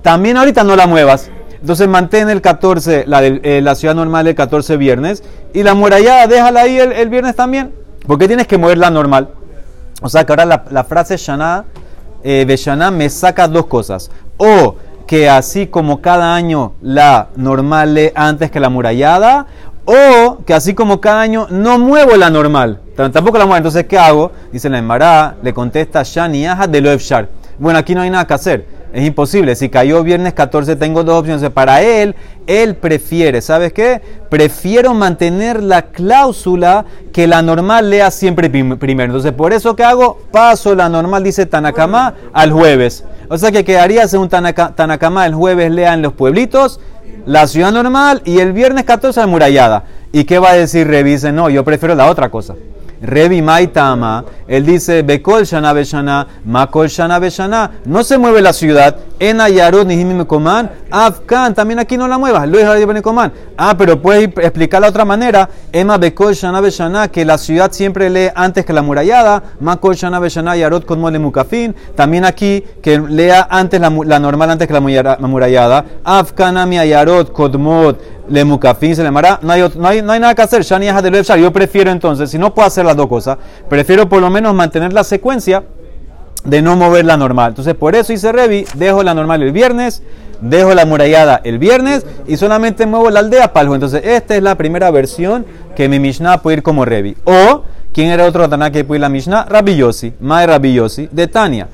También 0.01 0.35
ahorita 0.35 0.65
no 0.65 0.75
la 0.75 0.87
muevas. 0.87 1.31
Entonces 1.61 1.87
mantén 1.87 2.29
el 2.29 2.41
14, 2.41 3.05
la, 3.07 3.21
de, 3.21 3.39
eh, 3.45 3.61
la 3.61 3.75
ciudad 3.75 3.95
normal 3.95 4.27
el 4.27 4.35
14 4.35 4.75
viernes. 4.75 5.23
Y 5.53 5.63
la 5.63 5.73
murallada 5.73 6.27
déjala 6.27 6.63
ahí 6.63 6.77
el, 6.77 7.07
viernes 7.07 7.37
también. 7.37 7.73
¿Por 8.05 8.17
qué 8.17 8.27
tienes 8.27 8.45
que 8.45 8.57
mover 8.57 8.77
la 8.77 8.89
normal? 8.89 9.29
O 10.01 10.09
sea 10.09 10.25
que 10.25 10.33
ahora 10.33 10.65
la, 10.69 10.83
frase 10.83 11.15
Shana 11.15 11.63
eh, 12.25 12.45
me 12.91 13.09
saca 13.09 13.47
dos 13.47 13.67
cosas. 13.67 14.11
O 14.35 14.75
que 15.07 15.29
así 15.29 15.67
como 15.67 16.01
cada 16.01 16.35
año 16.35 16.73
la 16.81 17.29
normal 17.35 17.93
lee 17.93 18.11
antes 18.15 18.51
que 18.51 18.59
la 18.59 18.69
murallada, 18.69 19.47
o 19.85 20.39
que 20.45 20.53
así 20.53 20.73
como 20.73 21.01
cada 21.01 21.21
año 21.21 21.47
no 21.49 21.77
muevo 21.77 22.15
la 22.15 22.29
normal, 22.29 22.79
tampoco 22.95 23.37
la 23.37 23.45
muevo. 23.45 23.57
Entonces, 23.57 23.85
¿qué 23.85 23.97
hago? 23.97 24.31
Dice 24.51 24.69
la 24.69 24.77
Embará, 24.77 25.35
le 25.43 25.53
contesta 25.53 26.03
Shani 26.03 26.47
Aja 26.47 26.67
de 26.67 26.79
Loefshar. 26.79 27.27
Bueno, 27.59 27.79
aquí 27.79 27.93
no 27.93 28.01
hay 28.01 28.09
nada 28.09 28.25
que 28.25 28.33
hacer. 28.33 28.83
Es 28.93 29.03
imposible. 29.03 29.55
Si 29.55 29.69
cayó 29.69 30.03
viernes 30.03 30.33
14, 30.33 30.75
tengo 30.75 31.03
dos 31.03 31.19
opciones. 31.19 31.49
Para 31.49 31.81
él, 31.81 32.15
él 32.45 32.75
prefiere, 32.75 33.41
¿sabes 33.41 33.73
qué? 33.73 34.01
Prefiero 34.29 34.93
mantener 34.93 35.63
la 35.63 35.81
cláusula 35.81 36.85
que 37.11 37.25
la 37.25 37.41
normal 37.41 37.89
lea 37.89 38.11
siempre 38.11 38.49
primero. 38.49 39.05
Entonces, 39.05 39.31
por 39.31 39.51
eso 39.51 39.75
que 39.75 39.83
hago, 39.83 40.19
paso 40.31 40.75
la 40.75 40.89
normal, 40.89 41.23
dice 41.23 41.47
Tanakama, 41.47 42.13
al 42.33 42.51
jueves. 42.51 43.03
O 43.29 43.37
sea 43.37 43.51
que 43.51 43.63
quedaría 43.63 44.07
según 44.07 44.29
Tanakama, 44.29 45.25
el 45.25 45.35
jueves 45.35 45.71
lea 45.71 45.93
en 45.93 46.01
los 46.01 46.13
pueblitos, 46.13 46.79
la 47.25 47.47
ciudad 47.47 47.71
normal 47.71 48.21
y 48.25 48.39
el 48.39 48.53
viernes 48.53 48.83
14 48.83 49.21
amurallada. 49.21 49.85
¿Y 50.11 50.25
qué 50.25 50.39
va 50.39 50.51
a 50.51 50.55
decir 50.55 50.87
Revise? 50.87 51.31
No, 51.31 51.49
yo 51.49 51.63
prefiero 51.63 51.95
la 51.95 52.09
otra 52.09 52.29
cosa. 52.29 52.55
Revi 53.03 53.41
Maitama, 53.41 54.23
él 54.47 54.65
dice, 54.65 55.01
Bekol 55.03 55.43
Shana 55.43 55.73
Beshana, 55.73 56.25
Makol 56.45 56.87
Shana 56.87 57.19
Beshana, 57.19 57.69
no 57.83 58.01
se 58.01 58.17
mueve 58.17 58.41
la 58.41 58.53
ciudad, 58.53 58.95
en 59.19 59.41
Ayarot 59.41 59.85
ni 59.85 60.25
Coman, 60.25 60.71
Afkan, 60.89 61.53
también 61.53 61.79
aquí 61.79 61.97
no 61.97 62.07
la 62.07 62.17
muevas, 62.17 62.47
Luis 62.47 62.65
Coman. 63.01 63.31
Ah, 63.57 63.75
pero 63.77 64.01
puedes 64.01 64.29
explicar 64.37 64.81
de 64.81 64.87
otra 64.87 65.03
manera, 65.03 65.49
Emma 65.73 65.97
Bekol 65.97 66.33
Shana 66.33 66.61
Beshana, 66.61 67.09
que 67.09 67.25
la 67.25 67.37
ciudad 67.37 67.71
siempre 67.73 68.09
lee 68.09 68.29
antes 68.35 68.65
que 68.65 68.71
la 68.71 68.81
murallada, 68.81 69.43
Makol 69.59 69.95
Shana 69.95 70.19
Beshana, 70.19 70.55
Yarot 70.55 70.85
Kodmole 70.85 71.19
Mukafin, 71.19 71.75
también 71.95 72.23
aquí 72.23 72.63
que 72.81 72.99
lea 72.99 73.45
antes 73.49 73.81
la, 73.81 73.89
normal 73.89 74.51
antes 74.51 74.65
que 74.65 74.73
la 74.73 74.79
murallada, 74.79 75.85
Afkanami 76.05 76.79
Ayarot 76.79 77.33
Kodmot 77.33 78.22
le 78.29 78.45
mukafin 78.45 78.95
se 78.95 79.03
le 79.03 79.11
mara, 79.11 79.39
no 79.41 79.51
hay, 79.51 79.63
no, 79.75 79.87
hay, 79.87 80.01
no 80.01 80.11
hay 80.11 80.19
nada 80.19 80.35
que 80.35 80.41
hacer, 80.41 80.63
shani 80.63 80.87
de 80.87 81.23
Yo 81.41 81.51
prefiero 81.51 81.91
entonces, 81.91 82.29
si 82.29 82.37
no 82.37 82.53
puedo 82.53 82.67
hacer 82.67 82.85
las 82.85 82.95
dos 82.95 83.07
cosas, 83.07 83.37
prefiero 83.69 84.07
por 84.07 84.21
lo 84.21 84.29
menos 84.29 84.53
mantener 84.53 84.93
la 84.93 85.03
secuencia 85.03 85.63
de 86.43 86.61
no 86.61 86.75
mover 86.75 87.05
la 87.05 87.17
normal. 87.17 87.49
Entonces, 87.49 87.75
por 87.75 87.95
eso 87.95 88.13
hice 88.13 88.31
Revi, 88.31 88.65
dejo 88.75 89.03
la 89.03 89.13
normal 89.13 89.43
el 89.43 89.51
viernes, 89.51 90.03
dejo 90.41 90.73
la 90.73 90.85
murallada 90.85 91.39
el 91.43 91.57
viernes 91.57 92.05
y 92.27 92.37
solamente 92.37 92.85
muevo 92.85 93.09
la 93.09 93.21
aldea 93.21 93.51
el 93.55 93.73
Entonces, 93.73 94.01
esta 94.05 94.35
es 94.35 94.43
la 94.43 94.55
primera 94.55 94.91
versión 94.91 95.45
que 95.75 95.87
mi 95.87 95.99
Mishnah 95.99 96.41
puede 96.41 96.57
ir 96.57 96.63
como 96.63 96.85
Revi. 96.85 97.15
O, 97.23 97.63
¿quién 97.93 98.09
era 98.09 98.25
otro 98.25 98.49
Taná 98.49 98.71
que 98.71 98.83
puede 98.83 98.97
ir 98.97 99.01
la 99.01 99.09
Mishnah? 99.09 99.45
Rabbi 99.45 99.75
Yossi, 99.75 100.13
Mae 100.19 100.45
Rabbi 100.45 100.73
Yossi, 100.73 101.07
de 101.11 101.27
Tania. 101.27 101.67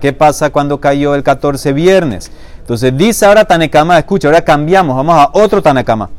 ¿Qué 0.00 0.12
pasa 0.12 0.50
cuando 0.50 0.78
cayó 0.78 1.14
el 1.14 1.22
14 1.22 1.72
viernes? 1.72 2.30
Entonces 2.68 2.94
dice 2.94 3.24
ahora 3.24 3.46
Tanekama, 3.46 3.98
escucha, 3.98 4.28
ahora 4.28 4.42
cambiamos, 4.42 4.94
vamos 4.94 5.14
a 5.16 5.30
otro 5.32 5.62
Tanekama. 5.62 6.10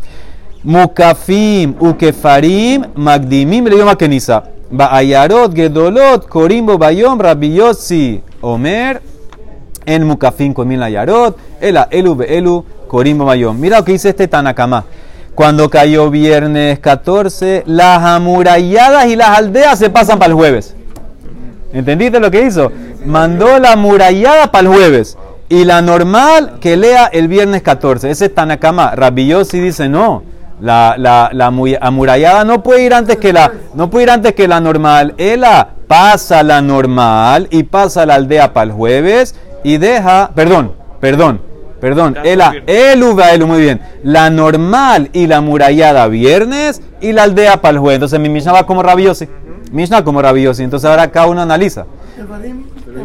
Mukafim, 0.64 1.76
Ukefarim, 1.80 2.86
Magdimim, 2.96 3.66
le 3.66 3.78
llama 3.78 3.96
Kenisa. 3.96 4.46
Ba'ayarot, 4.72 5.54
Gedolot, 5.54 6.28
Korimbo, 6.28 6.80
Bayom, 6.80 7.20
Rabiyotzi, 7.20 8.24
Omer, 8.42 9.00
en 9.86 10.04
Mukafim, 10.08 10.52
Komin 10.52 10.82
Ayarot, 10.82 11.38
Ela, 11.62 11.88
Elu, 11.92 12.20
Elu, 12.24 12.66
Korimbo, 12.88 13.26
Bayom. 13.26 13.56
Mira 13.60 13.78
lo 13.78 13.86
que 13.86 13.92
dice 13.92 14.10
este 14.10 14.28
Tanakama. 14.28 14.86
Cuando 15.36 15.70
cayó 15.70 16.10
viernes 16.10 16.80
14, 16.80 17.62
las 17.68 18.02
amuralladas 18.04 19.06
y 19.06 19.16
las 19.16 19.38
aldeas 19.38 19.78
se 19.78 19.92
pasan 19.92 20.18
para 20.18 20.32
el 20.32 20.36
jueves. 20.36 20.76
¿Entendiste 21.74 22.20
lo 22.20 22.32
que 22.32 22.42
hizo? 22.42 22.72
Mandó 23.06 23.60
la 23.60 23.74
amurallada 23.74 24.52
para 24.52 24.68
el 24.68 24.74
jueves. 24.74 25.16
Y 25.50 25.66
la 25.66 25.82
normal 25.82 26.60
que 26.62 26.78
lea 26.78 27.08
el 27.08 27.28
viernes 27.28 27.64
14. 27.64 28.12
Ese 28.12 28.26
es 28.26 28.36
Tanakama. 28.36 28.96
Rabillosi 28.96 29.60
dice 29.60 29.90
no. 29.90 30.24
La, 30.62 30.96
la, 30.98 31.30
la, 31.34 31.48
amurallada 31.82 32.44
no 32.44 32.62
puede 32.62 32.84
ir 32.84 32.94
antes 32.94 33.18
que 33.18 33.32
la, 33.32 33.52
no 33.74 33.90
puede 33.90 34.04
ir 34.04 34.12
antes 34.12 34.34
que 34.34 34.48
la 34.48 34.60
normal. 34.60 35.16
Ella 35.18 35.70
pasa 35.88 36.44
la 36.44 36.62
normal 36.62 37.48
y 37.50 37.64
pasa 37.64 38.06
la 38.06 38.16
aldea 38.16 38.54
para 38.54 38.66
el 38.66 38.72
jueves 38.74 39.36
y 39.64 39.78
deja, 39.78 40.32
perdón, 40.36 40.74
perdón, 41.00 41.42
perdón, 41.80 42.18
ella, 42.24 42.52
el 42.68 43.02
elu, 43.02 43.48
muy 43.48 43.62
bien. 43.62 43.82
La 44.04 44.30
normal 44.30 45.10
y 45.14 45.28
la 45.28 45.38
amurallada 45.38 46.08
viernes 46.08 46.82
y 47.02 47.14
la 47.14 47.24
aldea 47.24 47.62
para 47.62 47.72
el 47.72 47.80
jueves. 47.80 47.96
Entonces 47.96 48.20
mi 48.20 48.30
Mishnah 48.30 48.52
va 48.52 48.66
como 48.66 48.84
rabiosi. 48.84 49.28
Mishnah 49.72 50.04
como 50.04 50.22
rabiosi. 50.22 50.64
Entonces 50.64 50.90
ahora 50.90 51.10
cada 51.10 51.28
uno 51.28 51.42
analiza. 51.42 51.86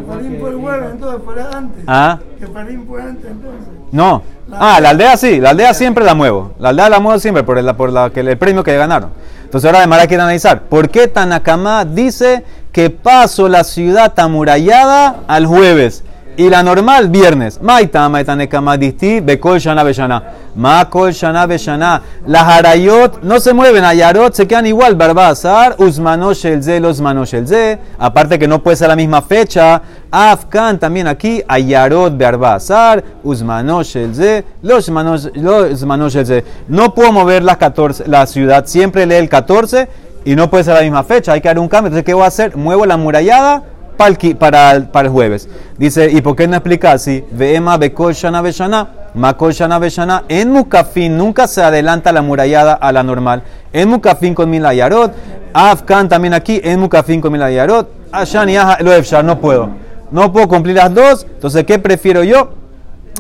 Farín 0.07 0.39
fue 0.41 0.51
el 0.51 0.57
jueves, 0.57 0.91
entonces 0.93 1.21
fue 1.25 1.43
antes. 1.43 1.85
¿Ah? 1.87 2.19
Que 2.39 2.47
Farín 2.47 2.87
fue 2.87 3.03
antes, 3.03 3.31
entonces. 3.31 3.69
No. 3.93 4.23
ah, 4.53 4.81
la 4.81 4.91
aldea 4.91 5.17
sí, 5.17 5.41
la 5.41 5.51
aldea 5.51 5.75
siempre 5.75 6.05
la 6.05 6.15
muevo. 6.15 6.53
La 6.59 6.71
aldea 6.71 6.89
la 6.89 7.01
muevo 7.01 7.19
siempre 7.19 7.43
por, 7.43 7.59
el, 7.59 7.75
por 7.75 7.93
la, 7.93 8.11
que, 8.11 8.21
el 8.21 8.39
premio 8.39 8.65
que 8.65 8.77
ganaron. 8.77 9.11
Entonces 9.45 9.69
ahora 9.69 9.83
Gemara 9.83 10.07
quiere 10.07 10.23
analizar. 10.23 10.63
¿Por 10.63 10.89
qué 10.89 11.07
Tanakama 11.07 11.85
dice 11.85 12.45
que 12.73 12.91
paso 12.91 13.49
la 13.49 13.63
ciudad 13.63 14.19
amurallada 14.19 15.21
al 15.29 15.47
jueves? 15.47 16.03
Y 16.37 16.51
la 16.51 16.65
normal, 16.65 17.11
viernes. 17.11 17.61
Maita, 17.63 18.09
maita 18.09 18.35
nekama 18.35 18.77
disti, 18.77 19.21
bekol 19.21 19.61
shana 19.61 19.85
beshana. 19.85 20.21
Ma 20.57 20.85
kol 20.91 21.13
shana 21.13 21.47
beshana. 21.47 22.03
Las 22.27 22.43
harayot 22.43 23.23
no 23.23 23.39
se 23.39 23.53
mueven, 23.53 23.85
ayarot 23.85 24.35
se 24.35 24.49
quedan 24.49 24.67
igual. 24.67 24.97
Barbazar, 24.97 25.77
usmanosh 25.79 26.47
el 26.47 26.65
ze, 26.65 26.81
los 26.81 27.01
el 27.33 27.47
ze. 27.47 27.79
Aparte 28.01 28.37
que 28.37 28.49
no 28.49 28.61
puede 28.61 28.77
ser 28.77 28.89
la 28.89 28.97
misma 28.97 29.23
fecha. 29.23 29.81
Afkan 30.11 30.81
también 30.81 31.07
aquí, 31.07 31.41
ayarot 31.47 32.19
barbazar, 32.19 33.05
usmanosh 33.23 33.97
el 33.97 34.15
ze, 34.17 34.45
los 34.63 34.91
manos, 34.91 35.31
los 35.35 35.85
manos 35.85 36.17
el 36.17 36.27
ze. 36.27 36.45
No 36.67 36.95
puedo 36.95 37.13
mover 37.13 37.45
las 37.45 37.59
14, 37.59 38.09
la 38.09 38.27
ciudad, 38.27 38.67
siempre 38.67 39.07
lee 39.07 39.15
el 39.17 39.29
14 39.29 39.89
y 40.25 40.35
no 40.35 40.51
puede 40.51 40.65
ser 40.65 40.75
la 40.75 40.83
misma 40.83 41.05
fecha. 41.05 41.33
Hay 41.33 41.41
que 41.41 41.49
dar 41.49 41.61
un 41.61 41.69
cambio. 41.69 41.89
Entonces, 41.89 42.05
¿qué 42.05 42.15
voy 42.15 42.25
a 42.25 42.27
hacer? 42.27 42.57
Muevo 42.57 42.87
la 42.87 42.97
murallada 42.97 43.63
para 43.97 44.73
el, 44.73 44.89
para 44.89 45.09
jueves. 45.09 45.49
Dice, 45.79 46.11
¿y 46.11 46.21
por 46.21 46.37
qué 46.37 46.47
no 46.47 46.57
explica 46.57 46.93
así? 46.93 47.25
Veema 47.33 47.77
bekol 47.77 48.15
shana 48.15 48.43
beshana, 48.43 48.89
makol 49.15 49.53
shana. 49.53 50.25
En 50.29 50.51
mukafin 50.53 51.17
nunca 51.17 51.47
se 51.47 51.63
adelanta 51.63 52.13
la 52.13 52.23
murallada 52.23 52.75
a 52.75 52.93
la 52.93 53.03
normal. 53.03 53.43
En 53.73 53.89
mukafin 53.89 54.35
con 54.35 54.51
mil 54.51 54.65
ayarot. 54.65 55.13
Afkan 55.53 56.09
también 56.09 56.35
aquí, 56.35 56.61
en 56.63 56.81
mukafin 56.81 57.21
con 57.21 57.33
mil 57.33 57.43
ayarot. 57.43 57.89
Ashan 58.13 58.49
y 58.49 58.57
Aja, 58.57 58.79
lo 58.81 58.93
efshar, 58.93 59.25
no 59.25 59.41
puedo. 59.41 59.71
No 60.11 60.33
puedo 60.33 60.49
cumplir 60.49 60.77
las 60.77 60.95
dos. 60.95 61.27
Entonces, 61.29 61.65
¿qué 61.65 61.79
prefiero 61.79 62.23
yo? 62.23 62.55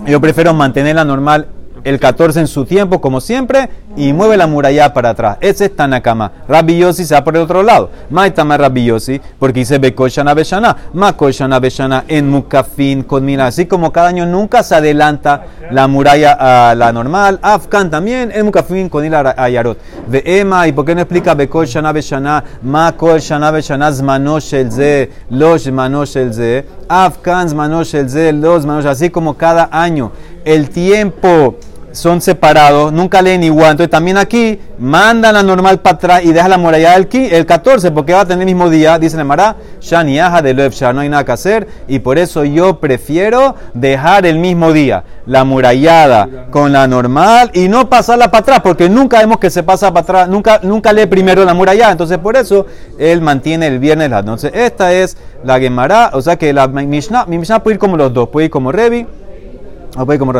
Yo 0.06 0.20
prefiero 0.20 0.52
mantener 0.54 0.96
la 0.96 1.04
normal 1.04 1.48
el 1.84 2.00
14 2.00 2.40
en 2.40 2.46
su 2.46 2.64
tiempo, 2.64 3.00
como 3.00 3.20
siempre, 3.20 3.68
y 3.96 4.12
mueve 4.12 4.36
la 4.36 4.46
muralla 4.46 4.92
para 4.92 5.10
atrás. 5.10 5.36
Ese 5.40 5.66
es 5.66 5.76
Tanakama. 5.76 6.32
Rabbi 6.48 6.78
Yossi 6.78 7.04
se 7.04 7.14
va 7.14 7.22
por 7.22 7.36
el 7.36 7.42
otro 7.42 7.62
lado. 7.62 7.90
Maitama 8.10 8.56
Rabbi 8.56 8.86
Yossi, 8.86 9.20
porque 9.38 9.60
dice 9.60 9.78
Bekoshana 9.78 10.34
Beshana, 10.34 10.76
Makoshana 10.94 11.60
Beshana 11.60 12.04
en 12.08 12.28
Mukafin 12.30 13.02
con 13.02 13.24
Mila. 13.24 13.46
Así 13.46 13.66
como 13.66 13.92
cada 13.92 14.08
año 14.08 14.26
nunca 14.26 14.62
se 14.62 14.74
adelanta 14.74 15.44
la 15.70 15.86
muralla 15.86 16.36
a 16.70 16.74
la 16.74 16.92
normal. 16.92 17.38
Afkan 17.42 17.90
también 17.90 18.32
en 18.34 18.46
Mukafin 18.46 18.88
con 18.88 19.04
Ayarot. 19.04 19.78
De 20.08 20.22
Ema, 20.24 20.66
¿y 20.66 20.72
por 20.72 20.84
qué 20.84 20.94
no 20.94 21.02
explica 21.02 21.34
Bekoshana 21.34 21.92
Beshana, 21.92 22.42
Makoshana 22.62 23.50
Beshana 23.50 23.92
Zmanosh 23.92 24.54
el 24.54 24.72
Ze, 24.72 25.10
Los 25.30 25.64
Zmanosh 25.64 26.16
el 26.16 26.32
Ze, 26.32 26.64
Afkan 26.88 27.48
Zmanosh 27.48 27.94
el 27.94 28.08
Ze, 28.08 28.32
Los 28.32 28.62
Zmanosh, 28.62 28.86
así 28.86 29.10
como 29.10 29.34
cada 29.34 29.68
año 29.70 30.12
el 30.44 30.70
tiempo 30.70 31.56
son 31.94 32.20
separados, 32.20 32.92
nunca 32.92 33.22
leen 33.22 33.44
igual. 33.44 33.72
Entonces 33.72 33.90
también 33.90 34.18
aquí 34.18 34.58
mandan 34.78 35.34
la 35.34 35.42
normal 35.42 35.80
para 35.80 35.96
atrás 35.96 36.24
y 36.24 36.32
deja 36.32 36.48
la 36.48 36.58
muralla 36.58 36.98
del 36.98 37.08
el 37.12 37.46
14 37.46 37.92
porque 37.92 38.12
va 38.12 38.22
a 38.22 38.24
tener 38.26 38.40
el 38.40 38.46
mismo 38.46 38.68
día, 38.68 38.98
dice 38.98 39.16
el 39.16 39.24
Mará, 39.24 39.56
Shaniaja 39.80 40.42
de 40.42 40.54
Loefshar, 40.54 40.94
no 40.94 41.00
hay 41.00 41.08
nada 41.08 41.24
que 41.24 41.32
hacer 41.32 41.68
y 41.86 42.00
por 42.00 42.18
eso 42.18 42.44
yo 42.44 42.80
prefiero 42.80 43.54
dejar 43.72 44.26
el 44.26 44.38
mismo 44.38 44.72
día 44.72 45.04
la 45.26 45.44
murallada 45.44 46.48
con 46.50 46.72
la 46.72 46.88
normal 46.88 47.50
y 47.54 47.68
no 47.68 47.88
pasarla 47.88 48.30
para 48.30 48.40
atrás 48.40 48.60
porque 48.62 48.88
nunca 48.88 49.20
vemos 49.20 49.38
que 49.38 49.50
se 49.50 49.62
pasa 49.62 49.92
para 49.92 50.02
atrás, 50.02 50.28
nunca, 50.28 50.60
nunca 50.62 50.92
lee 50.92 51.06
primero 51.06 51.44
la 51.44 51.54
murallada, 51.54 51.92
entonces 51.92 52.18
por 52.18 52.36
eso 52.36 52.66
él 52.98 53.20
mantiene 53.20 53.68
el 53.68 53.78
viernes 53.78 54.10
la 54.10 54.22
noche. 54.22 54.50
Esta 54.52 54.92
es 54.92 55.16
la 55.44 55.60
Gemara, 55.60 56.10
o 56.12 56.20
sea 56.20 56.36
que 56.36 56.52
la 56.52 56.66
Mishnah, 56.66 57.26
mi 57.26 57.38
Mishnah 57.38 57.62
puede 57.62 57.74
ir 57.74 57.78
como 57.78 57.96
los 57.96 58.12
dos, 58.12 58.28
puede 58.28 58.46
ir 58.46 58.50
como 58.50 58.72
Revi 58.72 59.06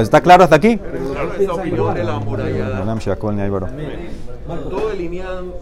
¿Está 0.01 0.21
claro 0.21 0.45
hasta 0.45 0.57
aquí? 0.57 0.81
Opinión 1.51 1.95
de 1.95 2.05
la 2.05 2.19
murallada. 2.19 2.83
Olam 2.83 2.99
Shakol, 2.99 3.37
ni 3.37 3.43
hay 3.43 3.51
baro. 3.51 3.69
Todo 4.69 4.90
el 4.90 5.01
Inyan 5.01 5.53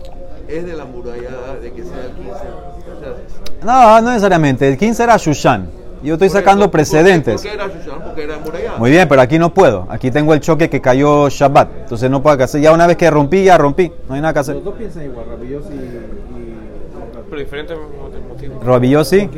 es 0.48 0.64
de 0.66 0.72
la 0.74 0.84
murallada 0.86 1.56
de 1.60 1.72
que 1.72 1.82
sea 1.82 2.04
el 2.06 2.12
15. 2.12 2.30
O 2.32 2.34
sea, 2.38 3.64
No, 3.64 4.00
no 4.00 4.08
necesariamente. 4.08 4.66
El 4.66 4.78
15 4.78 5.02
era 5.02 5.16
Shushan. 5.18 5.68
Yo 6.02 6.14
estoy 6.14 6.28
por 6.30 6.38
sacando 6.38 6.64
¿por 6.64 6.72
precedentes. 6.72 7.42
¿Por 7.42 7.50
qué 7.50 7.54
era 7.54 7.68
Shushan? 7.68 8.02
Porque 8.02 8.24
era 8.24 8.38
murallada. 8.38 8.78
Muy 8.78 8.90
bien, 8.90 9.06
pero 9.08 9.20
aquí 9.20 9.38
no 9.38 9.52
puedo. 9.52 9.86
Aquí 9.90 10.10
tengo 10.10 10.32
el 10.32 10.40
choque 10.40 10.70
que 10.70 10.80
cayó 10.80 11.28
Shabbat. 11.28 11.68
Entonces 11.82 12.10
no 12.10 12.22
puedo 12.22 12.42
hacer. 12.42 12.60
Ya 12.62 12.72
una 12.72 12.86
vez 12.86 12.96
que 12.96 13.10
rompí, 13.10 13.44
ya 13.44 13.58
rompí. 13.58 13.92
No 14.08 14.14
hay 14.14 14.20
nada 14.22 14.32
que 14.32 14.38
hacer. 14.40 14.54
Los 14.54 14.64
dos 14.64 14.74
piensan 14.74 15.04
igual, 15.04 15.26
Rabillos 15.30 15.64
y, 15.70 15.74
y 15.74 16.56
Pero 17.28 17.38
diferentes 17.40 17.76
motivos. 18.28 18.64
Rabiosi. 18.64 19.28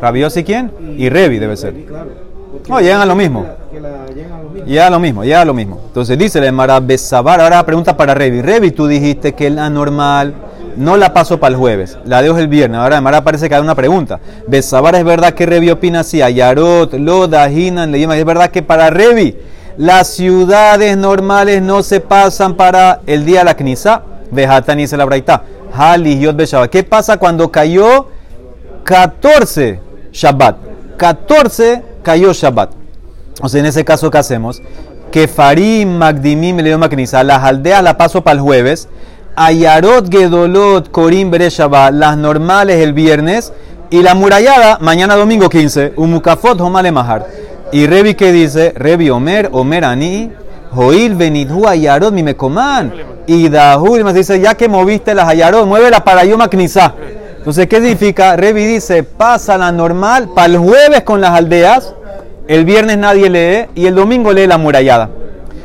¿Rabiosi 0.00 0.42
quién? 0.44 0.72
Y 0.98 1.08
Revi 1.08 1.38
debe 1.38 1.56
ser. 1.56 1.74
claro. 1.84 2.33
No, 2.68 2.80
llegan 2.80 3.00
a 3.00 3.06
lo 3.06 3.14
mismo. 3.14 3.46
Que 3.70 3.80
la 3.80 4.06
llegan 4.06 4.32
a 4.32 4.42
lo 4.42 4.48
mismo. 4.50 4.66
Llega 4.66 4.86
a 4.86 4.90
lo 4.90 5.00
mismo, 5.00 5.24
llega 5.24 5.40
a 5.40 5.44
lo 5.44 5.54
mismo. 5.54 5.80
Entonces 5.86 6.18
dice 6.18 6.38
el 6.38 6.44
Emara 6.44 6.80
Besabar. 6.80 7.40
Ahora 7.40 7.56
la 7.56 7.66
pregunta 7.66 7.96
para 7.96 8.14
Revi. 8.14 8.40
Revi, 8.40 8.70
tú 8.70 8.86
dijiste 8.86 9.34
que 9.34 9.50
la 9.50 9.68
normal 9.68 10.34
no 10.76 10.96
la 10.96 11.12
paso 11.12 11.38
para 11.38 11.52
el 11.52 11.56
jueves, 11.56 11.98
la 12.04 12.22
dejo 12.22 12.38
el 12.38 12.48
viernes. 12.48 12.80
Ahora 12.80 12.96
Emara 12.96 13.22
parece 13.22 13.48
que 13.48 13.54
hay 13.54 13.60
una 13.60 13.74
pregunta. 13.74 14.18
Besabar, 14.48 14.94
¿es 14.94 15.04
verdad 15.04 15.34
que 15.34 15.46
Revi 15.46 15.70
opina 15.70 16.00
así? 16.00 16.22
Ayarot, 16.22 16.94
Loda, 16.94 17.48
Hinan, 17.50 17.92
le 17.92 18.02
¿Es 18.02 18.24
verdad 18.24 18.50
que 18.50 18.62
para 18.62 18.90
Revi 18.90 19.36
las 19.76 20.08
ciudades 20.08 20.96
normales 20.96 21.60
no 21.60 21.82
se 21.82 22.00
pasan 22.00 22.54
para 22.54 23.00
el 23.06 23.24
día 23.24 23.40
de 23.40 23.44
la 23.44 23.56
Knisa? 23.56 24.02
Vejatan 24.30 24.78
dice 24.78 24.96
la 24.96 25.04
Braita. 25.04 25.42
¿Qué 26.70 26.84
pasa 26.84 27.16
cuando 27.16 27.50
cayó 27.50 28.08
14 28.84 29.80
Shabbat? 30.12 30.56
14 30.96 31.93
cayó 32.04 32.32
Shabbat. 32.32 32.70
O 33.40 33.48
sea, 33.48 33.58
en 33.58 33.66
ese 33.66 33.84
caso, 33.84 34.10
¿qué 34.10 34.18
hacemos? 34.18 34.62
Que 35.10 35.26
Farim, 35.26 35.96
Magdimim, 35.96 36.58
León 36.58 36.78
Maknisa, 36.78 37.24
las 37.24 37.42
aldeas 37.42 37.82
la 37.82 37.96
paso 37.96 38.22
para 38.22 38.36
el 38.36 38.40
jueves, 38.40 38.88
Ayarot, 39.34 40.08
Gedolot, 40.12 40.90
Korim, 40.92 41.30
Bereshabá, 41.30 41.90
las 41.90 42.16
normales 42.16 42.80
el 42.80 42.92
viernes, 42.92 43.52
y 43.90 44.02
la 44.02 44.14
murallada, 44.14 44.78
mañana 44.80 45.16
domingo 45.16 45.48
15, 45.48 45.94
Umukafot, 45.96 46.60
Homale 46.60 46.92
Mahar. 46.92 47.26
Y 47.72 47.86
Revi, 47.86 48.14
¿qué 48.14 48.32
dice? 48.32 48.72
Revi 48.76 49.10
Omer, 49.10 49.50
Omer 49.52 49.84
Ani, 49.84 50.30
Joil, 50.72 51.14
Benidhu, 51.14 51.66
Ayarot, 51.66 52.12
Mimecoman. 52.12 52.92
Y 53.26 53.48
Dahul, 53.48 54.12
dice, 54.12 54.40
ya 54.40 54.54
que 54.54 54.68
moviste 54.68 55.14
las 55.14 55.28
Ayarot, 55.28 55.66
muévela 55.66 56.04
para 56.04 56.24
Yom 56.24 56.40
Knisa. 56.48 56.94
Entonces, 57.44 57.66
¿qué 57.66 57.76
significa? 57.76 58.36
Revi 58.36 58.64
dice, 58.64 59.02
pasa 59.02 59.58
la 59.58 59.70
normal 59.70 60.30
para 60.34 60.46
el 60.46 60.56
jueves 60.56 61.02
con 61.02 61.20
las 61.20 61.32
aldeas, 61.32 61.92
el 62.48 62.64
viernes 62.64 62.96
nadie 62.96 63.28
lee 63.28 63.68
y 63.74 63.84
el 63.84 63.94
domingo 63.94 64.32
lee 64.32 64.46
la 64.46 64.56
murallada. 64.56 65.10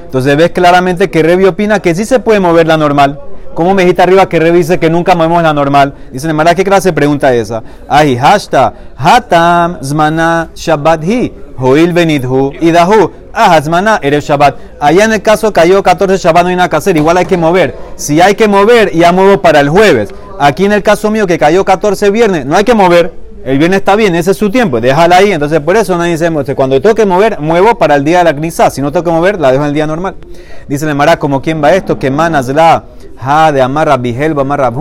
Entonces 0.03 0.35
ves 0.35 0.49
claramente 0.51 1.09
que 1.09 1.23
Revi 1.23 1.45
opina 1.45 1.79
que 1.79 1.95
sí 1.95 2.03
se 2.03 2.19
puede 2.19 2.41
mover 2.41 2.67
la 2.67 2.75
normal. 2.75 3.21
¿Cómo 3.53 3.73
me 3.73 3.83
dijiste 3.83 4.01
arriba 4.01 4.27
que 4.27 4.41
Revi 4.41 4.57
dice 4.57 4.77
que 4.77 4.89
nunca 4.89 5.15
movemos 5.15 5.41
la 5.41 5.53
normal? 5.53 5.93
Dice, 6.11 6.33
Mara, 6.33 6.53
¿qué 6.53 6.65
clase 6.65 6.89
de 6.89 6.93
pregunta 6.93 7.33
es 7.33 7.43
esa? 7.43 7.63
Ahi, 7.87 8.17
hashta, 8.17 8.73
hatam, 8.97 9.77
zmana, 9.81 10.49
shabbat 10.53 11.01
hi, 11.05 11.33
hoil 11.57 11.93
benidhu, 11.93 12.51
idahu, 12.59 13.09
ah, 13.33 13.57
zmana, 13.61 14.01
eres 14.01 14.25
shabbat. 14.25 14.57
Allá 14.81 15.05
en 15.05 15.13
el 15.13 15.21
caso 15.21 15.53
cayó 15.53 15.81
14 15.81 16.17
shabbat, 16.17 16.43
no 16.43 16.49
hay 16.49 16.57
nada 16.57 16.67
que 16.67 16.75
hacer, 16.75 16.97
igual 16.97 17.15
hay 17.15 17.25
que 17.25 17.37
mover. 17.37 17.73
Si 17.95 18.19
hay 18.19 18.35
que 18.35 18.49
mover, 18.49 18.91
ya 18.91 19.13
muevo 19.13 19.41
para 19.41 19.61
el 19.61 19.69
jueves. 19.69 20.09
Aquí 20.41 20.63
en 20.63 20.71
el 20.71 20.81
caso 20.81 21.11
mío 21.11 21.27
que 21.27 21.37
cayó 21.37 21.65
14 21.65 22.11
viernes, 22.11 22.45
no 22.45 22.55
hay 22.55 22.63
que 22.63 22.73
mover. 22.73 23.13
El 23.43 23.57
viernes 23.57 23.79
está 23.79 23.97
bien, 23.97 24.15
ese 24.15 24.31
es 24.31 24.37
su 24.37 24.49
tiempo, 24.49 24.79
déjala 24.79 25.17
ahí. 25.17 25.33
Entonces, 25.33 25.59
por 25.59 25.75
eso 25.75 25.97
nadie 25.97 26.13
este, 26.13 26.55
cuando 26.55 26.81
tengo 26.81 26.95
que 26.95 27.05
mover, 27.05 27.41
muevo 27.41 27.77
para 27.77 27.95
el 27.95 28.05
día 28.05 28.19
de 28.19 28.23
la 28.23 28.33
Knisá. 28.33 28.69
Si 28.69 28.81
no 28.81 28.89
tengo 28.89 29.03
que 29.03 29.11
mover, 29.11 29.37
la 29.37 29.51
dejo 29.51 29.63
en 29.63 29.67
el 29.69 29.73
día 29.73 29.85
normal. 29.85 30.15
Dice 30.69 30.87
el 30.87 30.95
Mará, 30.95 31.19
como 31.19 31.41
quién 31.41 31.61
va 31.61 31.73
esto, 31.73 31.99
que 31.99 32.09
manas 32.09 32.47
la, 32.47 32.85
ha 33.19 33.51
de 33.51 33.61
amarra 33.61 33.97
bihel, 33.97 34.33
amarra 34.39 34.71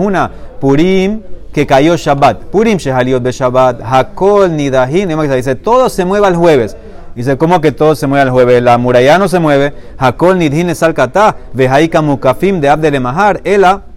purim, 0.61 1.21
que 1.51 1.67
cayó 1.67 1.97
Shabbat. 1.97 2.43
Purim 2.43 2.77
shehaliot 2.77 3.21
de 3.21 3.31
Shabbat, 3.33 3.81
hakol 3.83 4.55
nidahin. 4.55 5.09
Dice, 5.09 5.55
todo 5.55 5.89
se 5.89 6.05
mueve 6.05 6.27
al 6.27 6.37
jueves. 6.37 6.77
Dice, 7.15 7.37
¿cómo 7.37 7.59
que 7.59 7.73
todo 7.73 7.95
se 7.95 8.07
mueve 8.07 8.21
al 8.21 8.29
jueves? 8.29 8.63
La 8.63 8.77
muralla 8.77 9.17
no 9.17 9.27
se 9.27 9.39
mueve. 9.39 9.73
Hakol 9.97 10.37
nidhin 10.37 10.69
es 10.69 10.81
alcatá, 10.83 11.35
vejaika 11.51 12.01
mukafim 12.01 12.61
de 12.61 12.69
abdel 12.69 13.01
mahar, 13.01 13.41
ela 13.43 13.88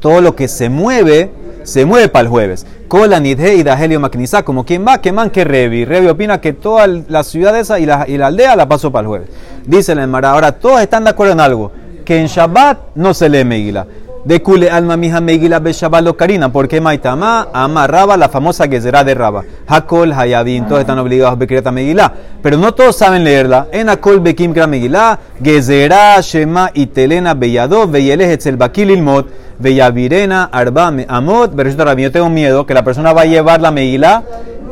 todo 0.00 0.20
lo 0.20 0.34
que 0.36 0.48
se 0.48 0.68
mueve, 0.68 1.30
se 1.64 1.84
mueve 1.84 2.08
para 2.08 2.22
el 2.22 2.28
jueves. 2.28 2.66
Kola, 2.88 3.20
Nidhe 3.20 3.56
y 3.56 3.62
Dahelio 3.62 4.00
Maknisa, 4.00 4.42
como 4.42 4.64
quien 4.64 4.86
va, 4.86 5.00
que 5.00 5.12
man 5.12 5.30
que 5.30 5.44
Revi. 5.44 5.84
Revi 5.84 6.08
opina 6.08 6.40
que 6.40 6.52
toda 6.52 6.86
la 6.86 7.22
ciudad 7.22 7.58
esa 7.58 7.78
y 7.78 7.86
la, 7.86 8.06
y 8.08 8.16
la 8.16 8.28
aldea 8.28 8.56
la 8.56 8.68
pasó 8.68 8.90
para 8.90 9.02
el 9.02 9.08
jueves. 9.08 9.28
Dice 9.66 9.92
el 9.92 9.98
Emara, 9.98 10.30
ahora 10.30 10.52
todos 10.52 10.80
están 10.80 11.04
de 11.04 11.10
acuerdo 11.10 11.34
en 11.34 11.40
algo, 11.40 11.72
que 12.04 12.18
en 12.18 12.26
Shabbat 12.26 12.78
no 12.94 13.12
se 13.12 13.28
lee 13.28 13.44
Megila. 13.44 13.86
De 14.28 14.42
Kule 14.42 14.68
alma 14.70 14.94
mija 14.98 15.22
Megila 15.22 15.58
be 15.58 15.72
Shabbat 15.72 16.04
lo 16.04 16.14
Karina, 16.14 16.52
porque 16.52 16.82
Maitama 16.82 17.48
ama 17.50 17.86
Raba, 17.86 18.14
la 18.14 18.28
famosa 18.28 18.68
Gezerá 18.68 19.02
de 19.02 19.14
Raba. 19.14 19.42
Hakol, 19.66 20.12
Hayabin, 20.12 20.66
todos 20.66 20.82
están 20.82 20.98
obligados 20.98 21.32
a 21.32 21.36
Bekreta 21.36 21.72
Megilá. 21.72 22.12
Pero 22.42 22.58
no 22.58 22.74
todos 22.74 22.94
saben 22.94 23.24
leerla. 23.24 23.68
En 23.72 23.88
Akol 23.88 24.20
Bekim 24.20 24.52
Kra 24.52 24.66
Megilá, 24.66 25.18
Gezerá, 25.42 26.20
Shema 26.20 26.72
y 26.74 26.88
Telena 26.88 27.32
Beyadó, 27.32 27.88
Beyelej 27.88 28.54
Bakil 28.58 28.90
Ilmot. 28.90 29.28
Bellavirena, 29.58 30.50
Arba, 30.52 30.92
Amot, 31.08 31.54
Bereshit 31.54 31.80
Rabbi. 31.80 32.02
Yo 32.02 32.12
tengo 32.12 32.28
miedo 32.28 32.66
que 32.66 32.74
la 32.74 32.84
persona 32.84 33.14
va 33.14 33.22
a 33.22 33.24
llevar 33.24 33.62
la 33.62 33.70
Megilá 33.70 34.24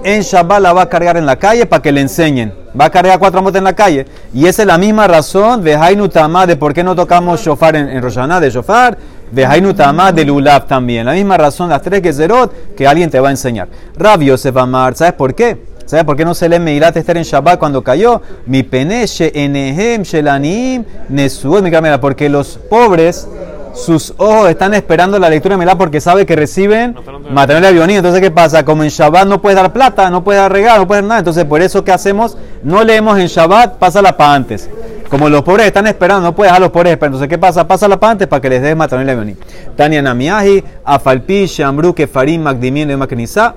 en 0.05 0.21
Shabbat, 0.21 0.61
la 0.61 0.75
va 0.75 0.83
a 0.83 0.89
cargar 0.89 1.17
en 1.17 1.25
la 1.25 1.37
calle 1.37 1.65
para 1.65 1.83
que 1.83 1.91
le 1.93 2.03
enseñen. 2.03 2.53
Va 2.79 2.85
a 2.85 2.91
cargar 2.91 3.19
cuatro 3.19 3.41
amot 3.41 3.57
en 3.57 3.65
la 3.65 3.73
calle. 3.73 4.07
Y 4.35 4.47
esa 4.47 4.63
es 4.63 4.69
la 4.69 4.77
misma 4.77 5.07
razón 5.07 5.65
de 5.65 5.75
Hainu 5.75 6.09
Tamá 6.09 6.47
de 6.47 6.57
por 6.57 6.75
qué 6.75 6.85
no 6.85 6.95
tocamos 6.95 7.41
shofar 7.41 7.75
en, 7.75 7.89
en 7.89 8.03
Rosh 8.03 8.15
Hashanah, 8.17 8.39
de 8.39 8.51
shofar. 8.51 8.99
De 9.31 9.45
Hainutama 9.45 10.13
de 10.13 10.25
Lulab 10.25 10.67
también. 10.67 11.07
La 11.07 11.13
misma 11.13 11.37
razón, 11.37 11.69
las 11.69 11.83
tres 11.83 12.01
que 12.01 12.13
Zerot, 12.13 12.75
que 12.77 12.87
alguien 12.87 13.11
te 13.11 13.19
va 13.21 13.29
a 13.29 13.31
enseñar. 13.33 13.69
Rab 13.97 14.21
Yosef 14.21 14.57
Amar, 14.57 14.95
¿sabes 14.95 15.15
por 15.15 15.35
qué? 15.35 15.59
¿Sabes 15.87 16.05
por 16.05 16.17
qué 16.17 16.25
no 16.25 16.35
se 16.35 16.49
lee 16.49 16.59
Meilat 16.59 16.97
Esther 16.97 17.17
en 17.17 17.23
Shabbat 17.23 17.61
cuando 17.61 17.83
cayó? 17.83 18.21
Mi 18.47 18.65
peneche 18.65 19.31
enehem 19.33 20.03
shelanim 20.03 20.85
nesuot. 21.09 21.63
Mi 21.63 21.71
cámara, 21.71 22.01
porque 22.01 22.29
los 22.29 22.59
pobres, 22.69 23.29
sus 23.73 24.13
ojos 24.17 24.51
están 24.51 24.75
esperando 24.75 25.17
la 25.21 25.31
lectura 25.31 25.55
de 25.55 25.59
Meilat 25.59 25.79
porque 25.79 26.01
sabe 26.01 26.27
que 26.27 26.35
reciben 26.35 26.97
material 27.31 27.63
de 27.63 27.69
avionía. 27.69 27.97
Entonces, 27.99 28.21
¿qué 28.21 28.33
pasa? 28.33 28.65
Como 28.65 28.83
en 28.83 28.89
Shabbat 28.89 29.29
no 29.29 29.41
puedes 29.41 29.57
dar 29.57 29.73
plata, 29.73 30.11
no 30.11 30.25
puedes 30.25 30.43
dar 30.43 30.51
regalo, 30.51 30.81
no 30.81 30.87
puedes 30.89 31.03
dar 31.05 31.09
nada. 31.09 31.19
Entonces, 31.21 31.45
por 31.45 31.63
eso, 31.63 31.85
¿qué 31.85 31.93
hacemos? 31.93 32.37
No 32.65 32.83
leemos 32.83 33.17
en 33.21 33.29
Shabbat, 33.29 33.77
pásala 33.77 34.17
para 34.17 34.35
antes. 34.35 34.69
Como 35.11 35.29
los 35.29 35.43
pobres 35.43 35.67
están 35.67 35.87
esperando, 35.87 36.23
no 36.23 36.35
puedes 36.35 36.53
a 36.53 36.59
los 36.59 36.71
pobres 36.71 36.93
esperando. 36.93 37.19
Entonces, 37.19 37.29
¿qué 37.29 37.39
pasa? 37.39 37.67
Pásala 37.67 37.99
para 37.99 38.13
antes 38.13 38.27
para 38.27 38.41
que 38.41 38.49
les 38.49 38.63
des 38.63 38.77
de 38.77 38.85
avionía. 38.85 39.37
Tania 39.77 40.03
Namiahi, 40.03 40.65
Afalpi, 40.85 41.47
Shambru, 41.47 41.95
Kefarim, 41.95 42.43
Magdimien, 42.43 42.89
Lemaknisa, 42.89 43.55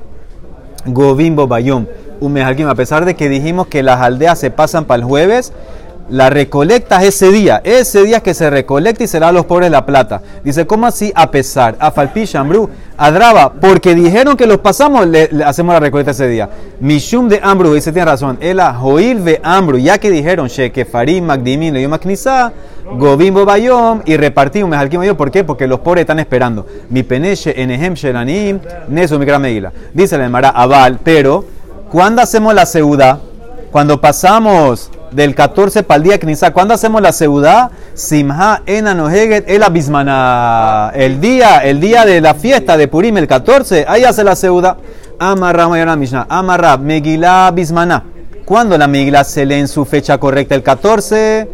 Govimbo 0.85 1.47
Bayom. 1.47 1.85
A 2.67 2.75
pesar 2.75 3.05
de 3.05 3.15
que 3.15 3.29
dijimos 3.29 3.67
que 3.67 3.81
las 3.81 4.01
aldeas 4.01 4.37
se 4.37 4.51
pasan 4.51 4.85
para 4.85 4.97
el 4.99 5.05
jueves, 5.05 5.53
la 6.09 6.29
recolecta 6.29 7.01
es 7.01 7.15
ese 7.15 7.31
día. 7.31 7.61
Ese 7.63 8.03
día 8.03 8.21
que 8.21 8.33
se 8.33 8.49
recolecta 8.49 9.03
y 9.03 9.07
será 9.07 9.29
a 9.29 9.31
los 9.31 9.45
pobres 9.45 9.69
la 9.69 9.85
plata. 9.85 10.21
Dice, 10.43 10.65
¿cómo 10.65 10.87
así? 10.87 11.11
A 11.15 11.29
pesar. 11.29 11.75
A 11.79 11.91
Falpi, 11.91 12.25
Shambru, 12.25 12.69
Adraba, 12.97 13.53
porque 13.53 13.93
dijeron 13.95 14.35
que 14.35 14.47
los 14.47 14.57
pasamos, 14.57 15.07
le, 15.07 15.29
hacemos 15.45 15.73
la 15.73 15.79
recolecta 15.79 16.11
ese 16.11 16.27
día. 16.27 16.49
Mishum 16.79 17.29
de 17.29 17.39
Ambru, 17.41 17.73
dice, 17.73 17.91
tiene 17.91 18.05
razón. 18.05 18.37
Ela, 18.41 18.73
Joil 18.73 19.23
de 19.23 19.39
Ambru, 19.43 19.77
ya 19.77 19.99
que 19.99 20.09
dijeron, 20.09 20.47
Sheke, 20.47 20.85
Farim, 20.85 21.25
Magdimin, 21.25 21.73
Leyom, 21.73 21.93
Aknisa, 21.93 22.51
Govimbo 22.91 23.45
Bayom, 23.45 24.01
y 24.05 24.17
repartí 24.17 24.63
un 24.63 24.71
Mejalkim 24.71 24.99
Bayom. 24.99 25.15
¿Por 25.15 25.31
qué? 25.31 25.43
Porque 25.43 25.67
los 25.67 25.79
pobres 25.79 26.01
están 26.01 26.19
esperando. 26.19 26.65
Mi 26.89 27.03
peneche, 27.03 27.61
Enehem, 27.61 27.93
Shelanim, 27.93 28.59
Neso, 28.89 29.19
Mikra 29.19 29.37
Megila. 29.37 29.71
Dice 29.93 30.17
la 30.17 30.25
Emara, 30.25 30.49
Abal, 30.49 30.99
pero, 31.03 31.45
¿cuándo 31.91 32.21
hacemos 32.21 32.53
la 32.53 32.65
seudá? 32.65 33.19
Cuando 33.71 34.01
pasamos 34.01 34.89
del 35.11 35.35
14 35.35 35.83
para 35.83 35.97
el 35.97 36.03
día 36.03 36.19
Knisa, 36.19 36.51
¿cuándo 36.51 36.73
hacemos 36.73 37.01
la 37.01 37.11
seudá? 37.11 37.71
Simha 37.93 38.61
enanoheget 38.65 39.49
el 39.49 39.63
abismana. 39.63 40.91
El 40.93 41.19
día, 41.19 41.59
el 41.59 41.79
día 41.79 42.05
de 42.05 42.21
la 42.21 42.33
fiesta 42.33 42.77
de 42.77 42.87
Purim, 42.87 43.17
el 43.17 43.27
14, 43.27 43.85
ahí 43.87 44.03
hace 44.03 44.23
la 44.23 44.35
seudá. 44.35 44.77
Amarra 45.19 45.67
Mayana 45.67 45.95
Mishnah. 45.95 46.27
Amarra 46.29 46.77
Megilá 46.77 47.51
bismaná. 47.51 48.03
¿Cuándo 48.45 48.77
la 48.77 48.87
Megilá 48.87 49.23
se 49.23 49.45
lee 49.45 49.55
en 49.55 49.67
su 49.67 49.85
fecha 49.85 50.17
correcta? 50.17 50.55
El 50.55 50.63
14, 50.63 51.49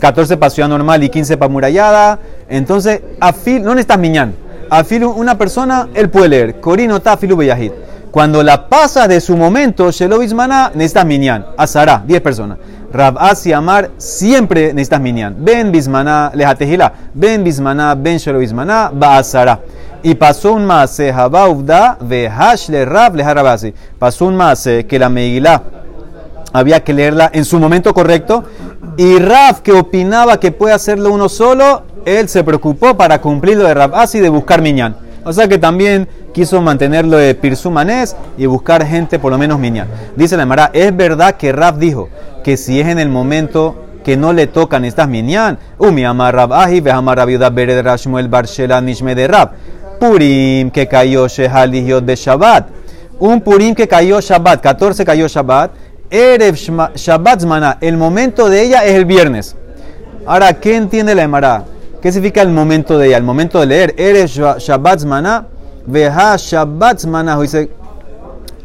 14 0.00 0.36
para 0.36 0.50
ciudad 0.50 0.68
normal 0.68 1.04
y 1.04 1.10
15 1.10 1.36
para 1.36 1.48
murallada. 1.50 2.18
Entonces, 2.48 3.02
afil, 3.20 3.62
no 3.62 3.74
necesitas 3.74 3.98
miñán. 3.98 4.34
Afil, 4.70 5.04
una 5.04 5.36
persona, 5.36 5.88
él 5.94 6.08
puede 6.08 6.28
leer. 6.28 6.60
Corino 6.60 7.00
tafilu 7.00 7.36
beyahid. 7.36 7.72
Cuando 8.14 8.44
la 8.44 8.68
pasas 8.68 9.08
de 9.08 9.20
su 9.20 9.36
momento, 9.36 9.90
Shelo 9.90 10.20
Bismaná, 10.20 10.70
necesitas 10.72 11.04
minyan. 11.04 11.46
Azará, 11.56 12.00
10 12.06 12.20
personas. 12.20 12.58
Rab 12.92 13.18
Asi 13.18 13.52
Amar, 13.52 13.90
siempre 13.98 14.72
necesitas 14.72 15.00
minyan. 15.00 15.34
Ben 15.36 15.72
Bismaná, 15.72 16.30
lejatejila. 16.32 16.92
Ben 17.12 17.42
Bismaná, 17.42 17.96
ben 17.96 18.18
Shelo 18.18 18.38
Bismaná, 18.38 18.92
ba 18.94 19.18
Azará. 19.18 19.58
Y 20.04 20.14
pasó 20.14 20.52
un 20.52 20.64
mase, 20.64 21.12
Jabá 21.12 21.48
Uvda, 21.48 21.98
vehash 22.00 22.68
le 22.68 22.84
Rab, 22.84 23.16
le 23.16 23.24
Harabasi. 23.24 23.74
Pasó 23.98 24.26
un 24.26 24.36
mase 24.36 24.86
que 24.86 24.96
la 24.96 25.08
Meilá 25.08 25.60
había 26.52 26.84
que 26.84 26.94
leerla 26.94 27.32
en 27.34 27.44
su 27.44 27.58
momento 27.58 27.92
correcto. 27.92 28.44
Y 28.96 29.18
Rab, 29.18 29.60
que 29.60 29.72
opinaba 29.72 30.38
que 30.38 30.52
puede 30.52 30.72
hacerlo 30.72 31.12
uno 31.12 31.28
solo, 31.28 31.82
él 32.04 32.28
se 32.28 32.44
preocupó 32.44 32.96
para 32.96 33.20
cumplir 33.20 33.56
lo 33.56 33.64
de 33.64 33.74
Rab 33.74 33.92
Asi 33.96 34.20
de 34.20 34.28
buscar 34.28 34.62
minyan. 34.62 35.03
O 35.24 35.32
sea 35.32 35.48
que 35.48 35.58
también 35.58 36.08
quiso 36.32 36.60
mantenerlo 36.60 37.16
de 37.16 37.34
Pirsumanés 37.34 38.16
y 38.36 38.46
buscar 38.46 38.86
gente 38.86 39.18
por 39.18 39.32
lo 39.32 39.38
menos 39.38 39.58
minyan. 39.58 39.88
Dice 40.16 40.36
la 40.36 40.46
Mara, 40.46 40.70
es 40.72 40.94
verdad 40.94 41.36
que 41.36 41.52
Rab 41.52 41.78
dijo 41.78 42.08
que 42.42 42.56
si 42.56 42.80
es 42.80 42.88
en 42.88 42.98
el 42.98 43.08
momento 43.08 43.84
que 44.04 44.16
no 44.16 44.32
le 44.32 44.46
tocan 44.46 44.84
estas 44.84 45.08
minyan, 45.08 45.58
Umi 45.78 46.04
amar 46.04 46.34
Rab 46.34 46.52
Ahi, 46.52 46.80
Vehamar 46.80 47.16
Rab 47.16 47.30
Yudah 47.30 47.50
Bered 47.50 47.82
Rashmuel 47.82 48.28
Barshela 48.28 48.80
Nishme 48.80 49.14
de 49.14 49.26
Rab, 49.26 49.52
Purim 49.98 50.70
que 50.70 50.86
cayó 50.86 51.26
Shehalihiot 51.26 52.04
de 52.04 52.14
Shabbat, 52.14 52.68
un 53.18 53.40
Purim 53.40 53.74
que 53.74 53.88
cayó 53.88 54.20
Shabbat, 54.20 54.60
14 54.60 55.04
cayó 55.04 55.26
Shabbat, 55.26 55.70
Erev 56.10 56.54
Shabbat 56.94 57.40
Zmaná, 57.40 57.78
el 57.80 57.96
momento 57.96 58.50
de 58.50 58.62
ella 58.62 58.84
es 58.84 58.94
el 58.94 59.06
viernes. 59.06 59.56
Ahora, 60.26 60.52
¿qué 60.54 60.76
entiende 60.76 61.14
la 61.14 61.22
Emara? 61.22 61.64
¿Qué 62.04 62.12
significa 62.12 62.42
el 62.42 62.50
momento 62.50 62.98
de 62.98 63.06
ella? 63.06 63.16
El 63.16 63.22
momento 63.22 63.58
de 63.58 63.64
leer. 63.64 63.94
Eres 63.96 64.32
Shabbat 64.32 65.00
Zmaná, 65.00 65.46
veja 65.86 66.36
Shabbat 66.36 66.98
Zmaná. 66.98 67.40
Dice, 67.40 67.70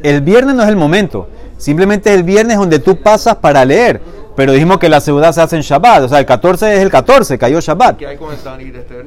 el 0.04 0.20
viernes 0.20 0.56
no 0.56 0.64
es 0.64 0.68
el 0.68 0.76
momento. 0.76 1.30
Simplemente 1.56 2.14
el 2.14 2.24
viernes 2.24 2.58
donde 2.58 2.80
tú 2.80 3.02
pasas 3.02 3.38
para 3.38 3.64
leer. 3.64 4.02
Pero 4.36 4.52
dijimos 4.52 4.78
que 4.78 4.90
la 4.90 5.00
ciudad 5.00 5.32
se 5.32 5.40
hace 5.40 5.56
en 5.56 5.62
Shabbat. 5.62 6.04
O 6.04 6.10
sea, 6.10 6.20
el 6.20 6.26
14 6.26 6.76
es 6.76 6.82
el 6.82 6.92
14, 6.92 7.38
cayó 7.38 7.62
Shabbat. 7.62 7.96
¿Qué 7.96 8.08
hay 8.08 8.18
con 8.18 8.28
el 8.30 8.76
Esther? 8.76 9.06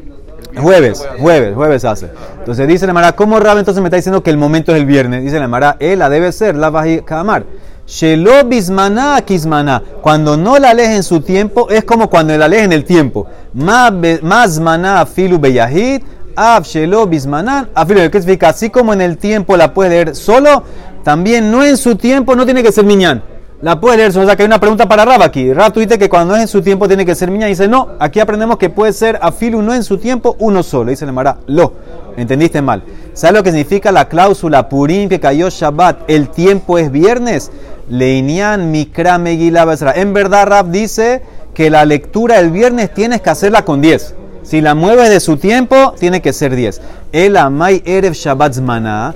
Jueves, 0.56 1.06
jueves, 1.18 1.54
jueves 1.54 1.84
hace. 1.84 2.08
Entonces 2.38 2.66
dice 2.66 2.86
la 2.86 2.94
Mara, 2.94 3.12
¿cómo 3.12 3.38
Rab 3.38 3.58
entonces 3.58 3.82
me 3.82 3.88
está 3.88 3.96
diciendo 3.96 4.22
que 4.22 4.30
el 4.30 4.38
momento 4.38 4.72
es 4.72 4.78
el 4.78 4.86
viernes? 4.86 5.22
Dice 5.22 5.40
la 5.40 5.48
Mara, 5.48 5.76
la 5.78 6.08
debe 6.08 6.32
ser, 6.32 6.56
la 6.56 6.70
baji 6.70 7.02
kamar. 7.02 7.44
Shelo 7.86 8.44
bismaná 8.44 9.20
kismaná. 9.22 9.82
Cuando 10.00 10.36
no 10.36 10.58
la 10.58 10.72
lees 10.72 10.90
en 10.90 11.02
su 11.02 11.20
tiempo, 11.20 11.68
es 11.68 11.84
como 11.84 12.08
cuando 12.08 12.36
la 12.38 12.48
lees 12.48 12.64
en 12.64 12.72
el 12.72 12.84
tiempo. 12.84 13.26
Más 13.52 14.60
maná 14.60 15.04
filu 15.04 15.38
beyahid, 15.38 16.02
ab 16.36 16.64
shelo 16.64 17.06
bismaná, 17.06 17.68
afilu. 17.74 18.10
¿Qué 18.10 18.20
significa? 18.20 18.48
Así 18.50 18.70
como 18.70 18.92
en 18.92 19.00
el 19.00 19.18
tiempo 19.18 19.56
la 19.56 19.74
puedes 19.74 19.92
leer 19.92 20.16
solo, 20.16 20.62
también 21.04 21.50
no 21.50 21.64
en 21.64 21.76
su 21.76 21.96
tiempo, 21.96 22.36
no 22.36 22.44
tiene 22.44 22.62
que 22.62 22.72
ser 22.72 22.84
miñán. 22.84 23.22
La 23.62 23.78
puedes 23.78 23.96
leer. 23.96 24.10
O 24.10 24.26
sea 24.26 24.36
que 24.36 24.42
hay 24.42 24.46
una 24.46 24.58
pregunta 24.58 24.88
para 24.88 25.04
Rab 25.04 25.22
aquí. 25.22 25.52
Rab, 25.52 25.72
tú 25.72 25.78
dices 25.78 25.96
que 25.96 26.08
cuando 26.08 26.32
no 26.32 26.36
es 26.36 26.42
en 26.42 26.48
su 26.48 26.62
tiempo 26.62 26.88
tiene 26.88 27.06
que 27.06 27.14
ser 27.14 27.30
miñán. 27.30 27.48
Y 27.48 27.52
dice, 27.52 27.68
no, 27.68 27.90
aquí 28.00 28.18
aprendemos 28.18 28.58
que 28.58 28.70
puede 28.70 28.92
ser 28.92 29.20
afilu 29.22 29.62
no 29.62 29.72
en 29.72 29.84
su 29.84 29.98
tiempo, 29.98 30.34
uno 30.40 30.64
solo. 30.64 30.90
Dice 30.90 31.06
la 31.06 31.12
Mara, 31.12 31.38
lo. 31.46 31.72
¿Entendiste 32.16 32.60
mal? 32.60 32.82
¿Sabes 33.14 33.36
lo 33.36 33.42
que 33.44 33.50
significa 33.50 33.92
la 33.92 34.08
cláusula 34.08 34.68
Purim 34.68 35.08
que 35.08 35.20
cayó 35.20 35.48
Shabbat? 35.48 36.10
El 36.10 36.28
tiempo 36.28 36.76
es 36.76 36.90
viernes. 36.90 37.52
Leinian 37.88 38.72
Mikra 38.72 39.18
Basra. 39.64 39.92
En 39.94 40.12
verdad, 40.12 40.46
Rab 40.48 40.70
dice 40.70 41.22
que 41.54 41.70
la 41.70 41.84
lectura 41.84 42.40
el 42.40 42.50
viernes 42.50 42.92
tienes 42.92 43.20
que 43.20 43.30
hacerla 43.30 43.64
con 43.64 43.80
10. 43.80 44.16
Si 44.42 44.60
la 44.60 44.74
mueves 44.74 45.08
de 45.08 45.20
su 45.20 45.36
tiempo, 45.36 45.94
tiene 46.00 46.20
que 46.20 46.32
ser 46.32 46.56
10. 46.56 46.80
El 47.12 47.36
Amay 47.36 47.80
Erev 47.84 48.14
Shabbat 48.14 48.54
Zmaná. 48.54 49.14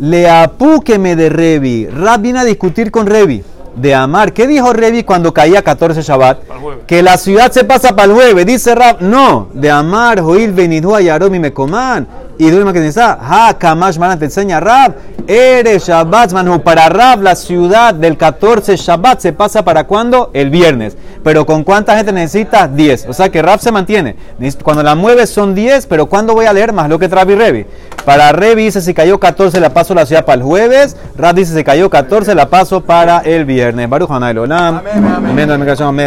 Le 0.00 0.28
apúqueme 0.28 1.14
de 1.14 1.28
Revi. 1.28 1.86
Rab 1.86 2.22
viene 2.22 2.40
a 2.40 2.44
discutir 2.44 2.90
con 2.90 3.06
Revi. 3.06 3.44
De 3.78 3.94
Amar. 3.94 4.32
¿Qué 4.32 4.46
dijo 4.46 4.72
Revi 4.72 5.04
cuando 5.04 5.32
caía 5.32 5.62
14 5.62 6.02
Shabbat? 6.02 6.38
Que 6.86 7.02
la 7.02 7.16
ciudad 7.16 7.52
se 7.52 7.64
pasa 7.64 7.94
para 7.94 8.04
el 8.04 8.12
jueves. 8.12 8.46
Dice 8.46 8.74
Rab. 8.74 9.00
No. 9.00 9.48
De 9.52 9.70
Amar, 9.70 10.20
Joil, 10.20 10.52
Benidua, 10.52 11.00
Yaromi, 11.00 11.38
Mecoman. 11.38 12.27
Y 12.38 12.50
Dulma 12.50 12.72
que 12.72 12.80
dice, 12.80 13.00
Ha, 13.02 13.56
Kamash, 13.58 13.98
Manan, 13.98 14.18
te 14.18 14.26
enseña 14.26 14.60
Rab. 14.60 14.94
Eres 15.26 15.86
Shabbat, 15.86 16.32
Manu. 16.32 16.62
Para 16.62 16.88
Rab, 16.88 17.20
la 17.20 17.34
ciudad 17.34 17.92
del 17.92 18.16
14 18.16 18.76
Shabbat 18.76 19.20
se 19.20 19.32
pasa 19.32 19.64
para 19.64 19.84
cuándo? 19.84 20.30
El 20.32 20.48
viernes. 20.48 20.96
Pero 21.22 21.44
¿con 21.44 21.64
cuánta 21.64 21.96
gente 21.96 22.12
necesitas? 22.12 22.74
10. 22.74 23.06
O 23.08 23.12
sea 23.12 23.28
que 23.28 23.42
Rab 23.42 23.60
se 23.60 23.72
mantiene. 23.72 24.16
Cuando 24.62 24.82
la 24.82 24.94
mueves 24.94 25.30
son 25.30 25.54
10, 25.54 25.86
pero 25.86 26.06
¿cuándo 26.06 26.32
voy 26.32 26.46
a 26.46 26.52
leer 26.52 26.72
más? 26.72 26.88
Lo 26.88 26.98
que 26.98 27.08
trae 27.08 27.24
Revi. 27.24 27.66
Para 28.04 28.32
Revi 28.32 28.64
dice 28.64 28.80
si 28.80 28.94
cayó 28.94 29.18
14 29.18 29.60
la 29.60 29.70
paso 29.70 29.94
la 29.94 30.06
ciudad 30.06 30.24
para 30.24 30.36
el 30.36 30.42
jueves. 30.42 30.96
Rab 31.16 31.34
dice 31.34 31.54
si 31.54 31.64
cayó 31.64 31.90
14 31.90 32.34
la 32.34 32.48
paso 32.48 32.82
para 32.82 33.18
el 33.18 33.44
viernes. 33.44 33.90
Baruch 33.90 34.10
Hanay 34.10 34.38
Olam. 34.38 34.78
Amén, 34.78 35.04
amén. 35.04 35.36